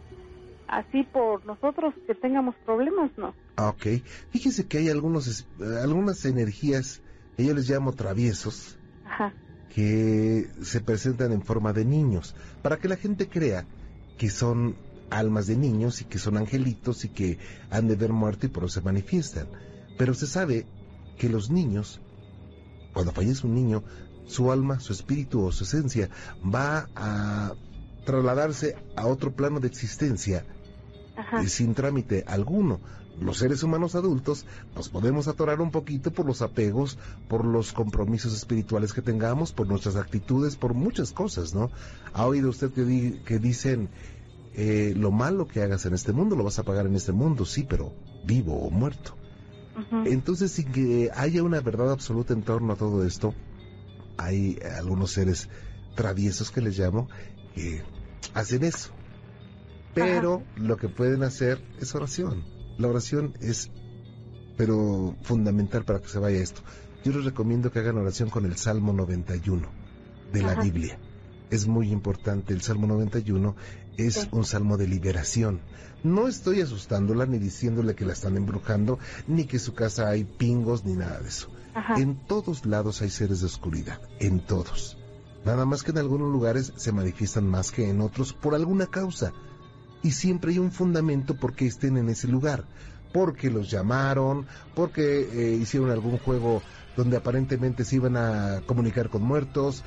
así 0.67 1.03
por 1.03 1.45
nosotros 1.45 1.93
que 2.05 2.15
tengamos 2.15 2.55
problemas, 2.65 3.11
no. 3.17 3.33
Ah, 3.55 3.69
ok. 3.69 3.85
Fíjense 4.31 4.67
que 4.67 4.79
hay 4.79 4.89
algunos, 4.89 5.41
eh, 5.59 5.79
algunas 5.83 6.25
energías, 6.25 7.01
que 7.41 7.47
yo 7.47 7.53
les 7.55 7.67
llamo 7.67 7.93
traviesos, 7.93 8.77
Ajá, 9.03 9.33
que 9.73 10.47
se 10.61 10.79
presentan 10.79 11.31
en 11.31 11.41
forma 11.41 11.73
de 11.73 11.85
niños, 11.85 12.35
para 12.61 12.77
que 12.77 12.87
la 12.87 12.97
gente 12.97 13.29
crea 13.29 13.65
que 14.19 14.29
son 14.29 14.75
almas 15.09 15.47
de 15.47 15.55
niños 15.55 16.01
y 16.01 16.05
que 16.05 16.19
son 16.19 16.37
angelitos 16.37 17.03
y 17.03 17.09
que 17.09 17.39
han 17.71 17.87
de 17.87 17.95
ver 17.95 18.13
muerto 18.13 18.45
y 18.45 18.49
por 18.49 18.65
eso 18.65 18.75
se 18.75 18.85
manifiestan. 18.85 19.47
Pero 19.97 20.13
se 20.13 20.27
sabe 20.27 20.67
que 21.17 21.29
los 21.29 21.49
niños, 21.49 21.99
cuando 22.93 23.11
fallece 23.11 23.47
un 23.47 23.55
niño, 23.55 23.83
su 24.27 24.51
alma, 24.51 24.79
su 24.79 24.93
espíritu 24.93 25.43
o 25.43 25.51
su 25.51 25.63
esencia 25.63 26.09
va 26.43 26.89
a 26.95 27.55
trasladarse 28.05 28.75
a 28.95 29.07
otro 29.07 29.35
plano 29.35 29.59
de 29.59 29.67
existencia 29.67 30.45
ajá, 31.17 31.41
eh, 31.41 31.47
sin 31.47 31.73
trámite 31.73 32.23
alguno. 32.27 32.79
Los 33.21 33.37
seres 33.37 33.61
humanos 33.63 33.93
adultos 33.95 34.45
nos 34.75 34.89
podemos 34.89 35.27
atorar 35.27 35.61
un 35.61 35.69
poquito 35.71 36.11
por 36.11 36.25
los 36.25 36.41
apegos, 36.41 36.97
por 37.29 37.45
los 37.45 37.71
compromisos 37.71 38.35
espirituales 38.35 38.93
que 38.93 39.01
tengamos, 39.03 39.51
por 39.53 39.67
nuestras 39.67 39.95
actitudes, 39.95 40.55
por 40.55 40.73
muchas 40.73 41.11
cosas, 41.11 41.53
¿no? 41.53 41.71
¿Ha 42.13 42.25
oído 42.25 42.49
usted 42.49 42.71
que, 42.71 42.83
di- 42.83 43.19
que 43.23 43.37
dicen, 43.37 43.89
eh, 44.55 44.93
lo 44.97 45.11
malo 45.11 45.47
que 45.47 45.61
hagas 45.61 45.85
en 45.85 45.93
este 45.93 46.11
mundo 46.13 46.35
lo 46.35 46.43
vas 46.43 46.57
a 46.59 46.63
pagar 46.63 46.87
en 46.87 46.95
este 46.95 47.11
mundo? 47.11 47.45
Sí, 47.45 47.63
pero 47.69 47.93
vivo 48.25 48.55
o 48.55 48.71
muerto. 48.71 49.15
Entonces, 50.05 50.51
sin 50.51 50.71
que 50.71 51.11
haya 51.15 51.43
una 51.43 51.61
verdad 51.61 51.91
absoluta 51.91 52.33
en 52.33 52.41
torno 52.41 52.73
a 52.73 52.75
todo 52.75 53.05
esto, 53.05 53.33
hay 54.17 54.57
algunos 54.77 55.11
seres 55.11 55.47
traviesos 55.95 56.49
que 56.51 56.61
les 56.61 56.77
llamo, 56.77 57.07
que 57.53 57.83
hacen 58.33 58.63
eso. 58.63 58.89
Pero 59.93 60.43
lo 60.55 60.77
que 60.77 60.89
pueden 60.89 61.21
hacer 61.23 61.61
es 61.79 61.93
oración. 61.95 62.43
La 62.81 62.87
oración 62.87 63.35
es, 63.41 63.69
pero 64.57 65.15
fundamental 65.21 65.85
para 65.85 65.99
que 65.99 66.07
se 66.07 66.17
vaya 66.17 66.39
esto. 66.39 66.61
Yo 67.03 67.11
les 67.11 67.25
recomiendo 67.25 67.71
que 67.71 67.77
hagan 67.77 67.97
oración 67.99 68.29
con 68.31 68.43
el 68.45 68.57
Salmo 68.57 68.91
91 68.91 69.67
de 70.33 70.41
la 70.41 70.53
Ajá. 70.53 70.63
Biblia. 70.63 70.97
Es 71.51 71.67
muy 71.67 71.91
importante. 71.91 72.53
El 72.55 72.61
Salmo 72.61 72.87
91 72.87 73.55
es 73.97 74.15
Sí. 74.15 74.27
un 74.31 74.45
salmo 74.45 74.77
de 74.77 74.87
liberación. 74.87 75.61
No 76.03 76.27
estoy 76.27 76.61
asustándola 76.61 77.27
ni 77.27 77.37
diciéndole 77.37 77.93
que 77.93 78.05
la 78.05 78.13
están 78.13 78.35
embrujando, 78.35 78.97
ni 79.27 79.45
que 79.45 79.57
en 79.57 79.63
su 79.63 79.75
casa 79.75 80.09
hay 80.09 80.23
pingos, 80.23 80.83
ni 80.83 80.93
nada 80.93 81.19
de 81.19 81.27
eso. 81.27 81.49
ajá, 81.75 81.99
En 82.01 82.15
todos 82.25 82.65
lados 82.65 83.03
hay 83.03 83.11
seres 83.11 83.41
de 83.41 83.45
oscuridad, 83.45 84.01
en 84.19 84.43
todos. 84.43 84.97
Nada 85.45 85.65
más 85.67 85.83
que 85.83 85.91
en 85.91 85.99
algunos 85.99 86.31
lugares 86.31 86.73
se 86.77 86.91
manifiestan 86.91 87.47
más 87.47 87.71
que 87.71 87.87
en 87.89 88.01
otros 88.01 88.33
por 88.33 88.55
alguna 88.55 88.87
causa. 88.87 89.33
Y 90.03 90.11
siempre 90.11 90.51
hay 90.51 90.59
un 90.59 90.71
fundamento 90.71 91.35
por 91.35 91.53
qué 91.53 91.65
estén 91.67 91.97
en 91.97 92.09
ese 92.09 92.27
lugar. 92.27 92.63
Porque 93.13 93.49
los 93.51 93.69
llamaron, 93.69 94.47
porque 94.73 95.01
eh, 95.21 95.55
hicieron 95.55 95.91
algún 95.91 96.17
juego 96.17 96.61
donde 96.95 97.17
aparentemente 97.17 97.83
se 97.83 97.97
iban 97.97 98.15
a 98.15 98.61
comunicar 98.65 99.09
con 99.09 99.21
muertos, 99.21 99.83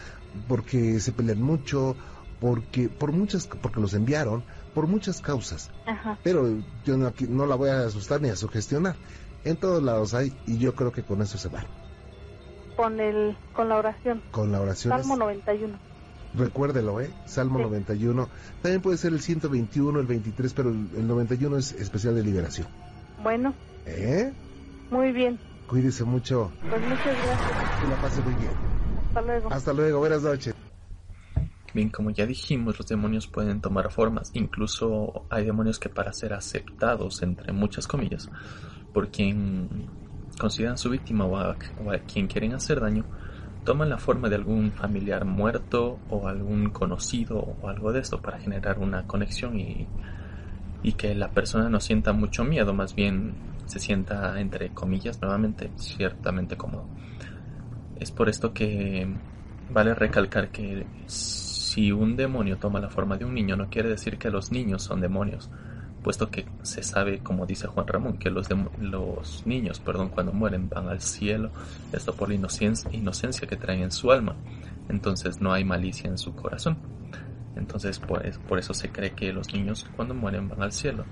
porque 0.47 1.01
se 1.01 1.13
pelean 1.13 1.41
mucho, 1.41 1.97
porque 2.39 2.89
por 2.91 3.13
muchas 3.13 3.47
porque 3.47 3.81
los 3.81 3.95
enviaron, 3.95 4.45
por 4.75 4.87
muchas 4.89 5.21
causas. 5.23 5.71
ajá. 5.87 6.19
Pero 6.23 6.49
yo 6.85 6.97
no, 6.99 7.07
aquí- 7.07 7.27
no 7.27 7.47
la 7.47 7.55
voy 7.55 7.71
a 7.71 7.81
asustar 7.87 8.21
ni 8.21 8.29
a 8.29 8.37
sugestionar. 8.37 8.97
En 9.45 9.57
todos 9.57 9.83
lados 9.83 10.13
hay 10.15 10.33
y 10.47 10.59
yo 10.59 10.75
creo 10.75 10.93
que 10.93 11.03
con 11.03 11.23
eso 11.23 11.39
se 11.39 11.49
va. 11.49 11.65
Con 12.77 13.01
el, 13.01 13.37
con 13.55 13.69
la 13.69 13.77
oración. 13.77 14.23
Con 14.33 14.53
la 14.53 14.61
oración. 14.61 14.93
es- 14.95 15.01
Salmo 15.01 15.17
91. 15.17 15.79
Recuérdelo, 16.37 17.01
¿eh? 17.01 17.11
Salmo 17.27 17.59
Sí. 17.59 17.65
91. 17.65 18.29
También 18.63 18.83
puede 18.83 18.97
ser 18.99 19.13
el 19.13 19.21
121, 19.21 20.01
el 20.01 20.07
23, 20.07 20.53
pero 20.55 20.71
el, 20.71 20.89
el 20.97 21.07
91 21.07 21.57
es 21.59 21.73
especial 21.73 22.15
de 22.15 22.23
liberación. 22.23 22.67
Bueno, 23.23 23.55
¿Eh? 23.87 24.33
muy 24.91 25.13
bien. 25.13 25.39
Cuídese 25.69 26.05
mucho. 26.05 26.53
Pues 26.69 26.81
muchas 26.83 27.05
gracias. 27.05 27.81
Que 27.81 27.89
la 27.89 27.97
pase 28.03 28.21
muy 28.23 28.35
bien. 28.35 28.51
Hasta 29.09 29.23
luego. 29.23 29.53
Hasta 29.53 29.73
luego. 29.73 29.99
Buenas 30.01 30.23
noches. 30.23 30.55
Bien, 31.73 31.89
como 31.91 32.11
ya 32.11 32.27
dijimos, 32.27 32.79
los 32.79 32.87
demonios 32.87 33.27
pueden 33.27 33.61
tomar 33.61 33.91
formas. 33.91 34.31
Incluso 34.35 35.27
hay 35.31 35.45
demonios 35.45 35.79
que 35.81 35.89
para 35.89 36.13
ser 36.13 36.33
aceptados, 36.33 37.23
entre 37.23 37.53
muchas 37.53 37.87
comillas, 37.89 38.29
por 38.93 39.11
quien 39.11 39.89
consideran 40.39 40.79
su 40.79 40.91
víctima 40.91 41.25
o 41.25 41.37
a, 41.37 41.57
o 41.85 41.91
a 41.91 41.99
quien 41.99 42.27
quieren 42.29 42.55
hacer 42.55 42.81
daño, 42.81 43.05
toman 43.65 43.89
la 43.89 43.99
forma 43.99 44.29
de 44.29 44.37
algún 44.37 44.73
familiar 44.73 45.25
muerto 45.25 45.99
o 46.11 46.29
algún 46.29 46.71
conocido 46.71 47.39
o 47.39 47.69
algo 47.69 47.93
de 47.93 48.01
esto 48.01 48.21
para 48.21 48.39
generar 48.39 48.79
una 48.79 49.07
conexión 49.07 49.59
y, 49.59 49.87
y 50.83 50.93
que 50.93 51.15
la 51.15 51.31
persona 51.31 51.69
no 51.71 51.81
sienta 51.81 52.13
mucho 52.13 52.45
miedo, 52.45 52.75
más 52.75 52.95
bien 52.95 53.35
se 53.67 53.79
sienta 53.79 54.39
entre 54.41 54.71
comillas 54.71 55.21
nuevamente 55.23 55.71
ciertamente 55.77 56.57
cómodo. 56.57 56.87
Es 57.99 58.11
por 58.11 58.29
esto 58.29 58.53
que 58.53 59.09
vale 59.71 59.95
recalcar 59.95 60.51
que 60.51 60.87
si 61.07 61.91
un 61.91 62.17
demonio 62.17 62.59
toma 62.59 62.81
la 62.81 62.91
forma 62.91 63.17
de 63.17 63.25
un 63.25 63.35
niño 63.35 63.57
no 63.57 63.71
quiere 63.71 63.89
decir 63.89 64.19
que 64.19 64.31
los 64.31 64.53
niños 64.53 64.83
son 64.83 65.01
demonios, 65.01 65.51
puesto 66.05 66.31
que 66.31 66.47
se 66.63 66.85
sabe, 66.85 67.19
como 67.19 67.47
dice 67.47 67.67
Juan 67.67 67.89
Ramón, 67.89 68.19
que 68.19 68.31
los, 68.31 68.49
los 68.79 69.45
niños, 69.47 69.81
perdón, 69.81 70.11
cuando 70.11 70.33
mueren 70.33 70.69
van 70.69 70.87
al 70.89 71.01
cielo, 71.01 71.51
esto 71.93 72.15
por 72.15 72.29
la 72.29 72.35
inocencia, 72.37 73.49
que 73.49 73.57
traen 73.57 73.83
en 73.83 73.91
su 73.91 74.13
alma, 74.13 74.37
entonces 74.89 75.41
no 75.41 75.53
hay 75.53 75.65
malicia 75.65 76.09
en 76.09 76.19
su 76.19 76.35
corazón. 76.37 76.77
Entonces 77.57 77.99
por 77.99 78.59
eso 78.59 78.75
se 78.75 78.91
cree 78.91 79.13
que 79.13 79.33
los 79.33 79.53
niños 79.53 79.87
cuando 79.97 80.15
mueren 80.15 80.49
van 80.49 80.63
al 80.63 80.73
cielo. 80.73 81.05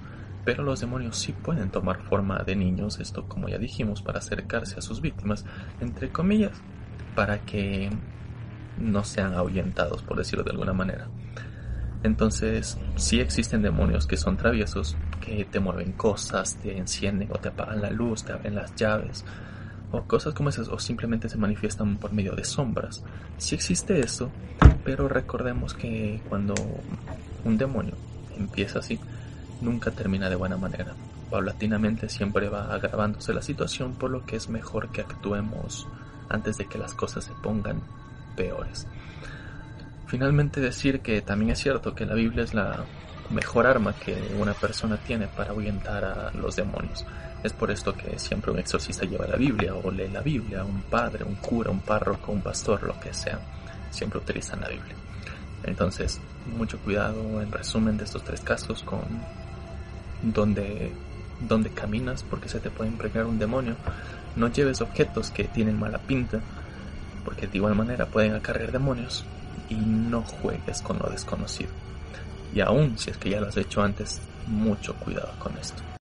Pero 0.44 0.64
los 0.64 0.80
demonios 0.80 1.16
sí 1.16 1.32
pueden 1.32 1.70
tomar 1.70 2.02
forma 2.02 2.42
de 2.42 2.56
niños, 2.56 2.98
esto 2.98 3.28
como 3.28 3.48
ya 3.48 3.58
dijimos, 3.58 4.02
para 4.02 4.18
acercarse 4.18 4.78
a 4.78 4.82
sus 4.82 5.00
víctimas, 5.00 5.44
entre 5.80 6.10
comillas, 6.10 6.60
para 7.14 7.38
que 7.38 7.90
no 8.78 9.04
sean 9.04 9.34
ahuyentados, 9.34 10.02
por 10.02 10.18
decirlo 10.18 10.44
de 10.44 10.50
alguna 10.50 10.72
manera. 10.72 11.08
Entonces, 12.02 12.78
sí 12.96 13.20
existen 13.20 13.62
demonios 13.62 14.06
que 14.06 14.16
son 14.16 14.36
traviesos, 14.36 14.96
que 15.20 15.44
te 15.44 15.60
mueven 15.60 15.92
cosas, 15.92 16.56
te 16.56 16.76
encienden 16.76 17.28
o 17.32 17.38
te 17.38 17.48
apagan 17.48 17.80
la 17.80 17.90
luz, 17.90 18.24
te 18.24 18.32
abren 18.32 18.56
las 18.56 18.74
llaves, 18.74 19.24
o 19.92 20.02
cosas 20.02 20.34
como 20.34 20.48
esas, 20.48 20.68
o 20.68 20.78
simplemente 20.78 21.28
se 21.28 21.38
manifiestan 21.38 21.98
por 21.98 22.12
medio 22.12 22.34
de 22.34 22.44
sombras. 22.44 23.04
Sí 23.38 23.54
existe 23.54 24.00
eso, 24.00 24.30
pero 24.84 25.08
recordemos 25.08 25.74
que 25.74 26.20
cuando 26.28 26.54
un 27.44 27.56
demonio 27.56 27.94
empieza 28.36 28.80
así, 28.80 28.98
nunca 29.60 29.92
termina 29.92 30.28
de 30.28 30.36
buena 30.36 30.56
manera. 30.56 30.94
Paulatinamente 31.30 32.08
siempre 32.08 32.48
va 32.48 32.74
agravándose 32.74 33.32
la 33.32 33.42
situación, 33.42 33.94
por 33.94 34.10
lo 34.10 34.26
que 34.26 34.36
es 34.36 34.48
mejor 34.48 34.88
que 34.90 35.02
actuemos 35.02 35.86
antes 36.28 36.56
de 36.58 36.66
que 36.66 36.78
las 36.78 36.94
cosas 36.94 37.24
se 37.24 37.32
pongan 37.42 37.80
peores. 38.36 38.88
Finalmente 40.12 40.60
decir 40.60 41.00
que 41.00 41.22
también 41.22 41.52
es 41.52 41.58
cierto 41.58 41.94
que 41.94 42.04
la 42.04 42.12
Biblia 42.12 42.44
es 42.44 42.52
la 42.52 42.84
mejor 43.30 43.66
arma 43.66 43.94
que 43.94 44.14
una 44.38 44.52
persona 44.52 44.98
tiene 44.98 45.26
para 45.26 45.52
ahuyentar 45.52 46.04
a 46.04 46.30
los 46.32 46.54
demonios. 46.54 47.06
Es 47.42 47.54
por 47.54 47.70
esto 47.70 47.94
que 47.94 48.18
siempre 48.18 48.52
un 48.52 48.58
exorcista 48.58 49.06
lleva 49.06 49.26
la 49.26 49.36
Biblia 49.36 49.74
o 49.74 49.90
lee 49.90 50.08
la 50.08 50.20
Biblia, 50.20 50.64
un 50.64 50.82
padre, 50.82 51.24
un 51.24 51.36
cura, 51.36 51.70
un 51.70 51.80
párroco, 51.80 52.30
un 52.30 52.42
pastor, 52.42 52.82
lo 52.82 53.00
que 53.00 53.14
sea, 53.14 53.40
siempre 53.88 54.18
utilizan 54.18 54.60
la 54.60 54.68
Biblia. 54.68 54.94
Entonces, 55.64 56.20
mucho 56.58 56.78
cuidado 56.80 57.40
en 57.40 57.50
resumen 57.50 57.96
de 57.96 58.04
estos 58.04 58.22
tres 58.22 58.42
casos 58.42 58.82
con 58.82 59.00
donde, 60.20 60.92
donde 61.40 61.70
caminas 61.70 62.22
porque 62.22 62.50
se 62.50 62.60
te 62.60 62.68
puede 62.68 62.90
impregnar 62.90 63.24
un 63.24 63.38
demonio. 63.38 63.76
No 64.36 64.48
lleves 64.48 64.82
objetos 64.82 65.30
que 65.30 65.44
tienen 65.44 65.80
mala 65.80 66.00
pinta 66.00 66.40
porque 67.24 67.46
de 67.46 67.56
igual 67.56 67.74
manera 67.74 68.04
pueden 68.04 68.34
acarrear 68.34 68.72
demonios 68.72 69.24
y 69.72 69.76
no 69.76 70.22
juegues 70.22 70.82
con 70.82 70.98
lo 70.98 71.08
desconocido. 71.08 71.70
Y 72.54 72.60
aún 72.60 72.98
si 72.98 73.10
es 73.10 73.16
que 73.16 73.30
ya 73.30 73.40
lo 73.40 73.48
has 73.48 73.56
hecho 73.56 73.82
antes, 73.82 74.20
mucho 74.46 74.94
cuidado 74.96 75.32
con 75.38 75.56
esto. 75.58 75.82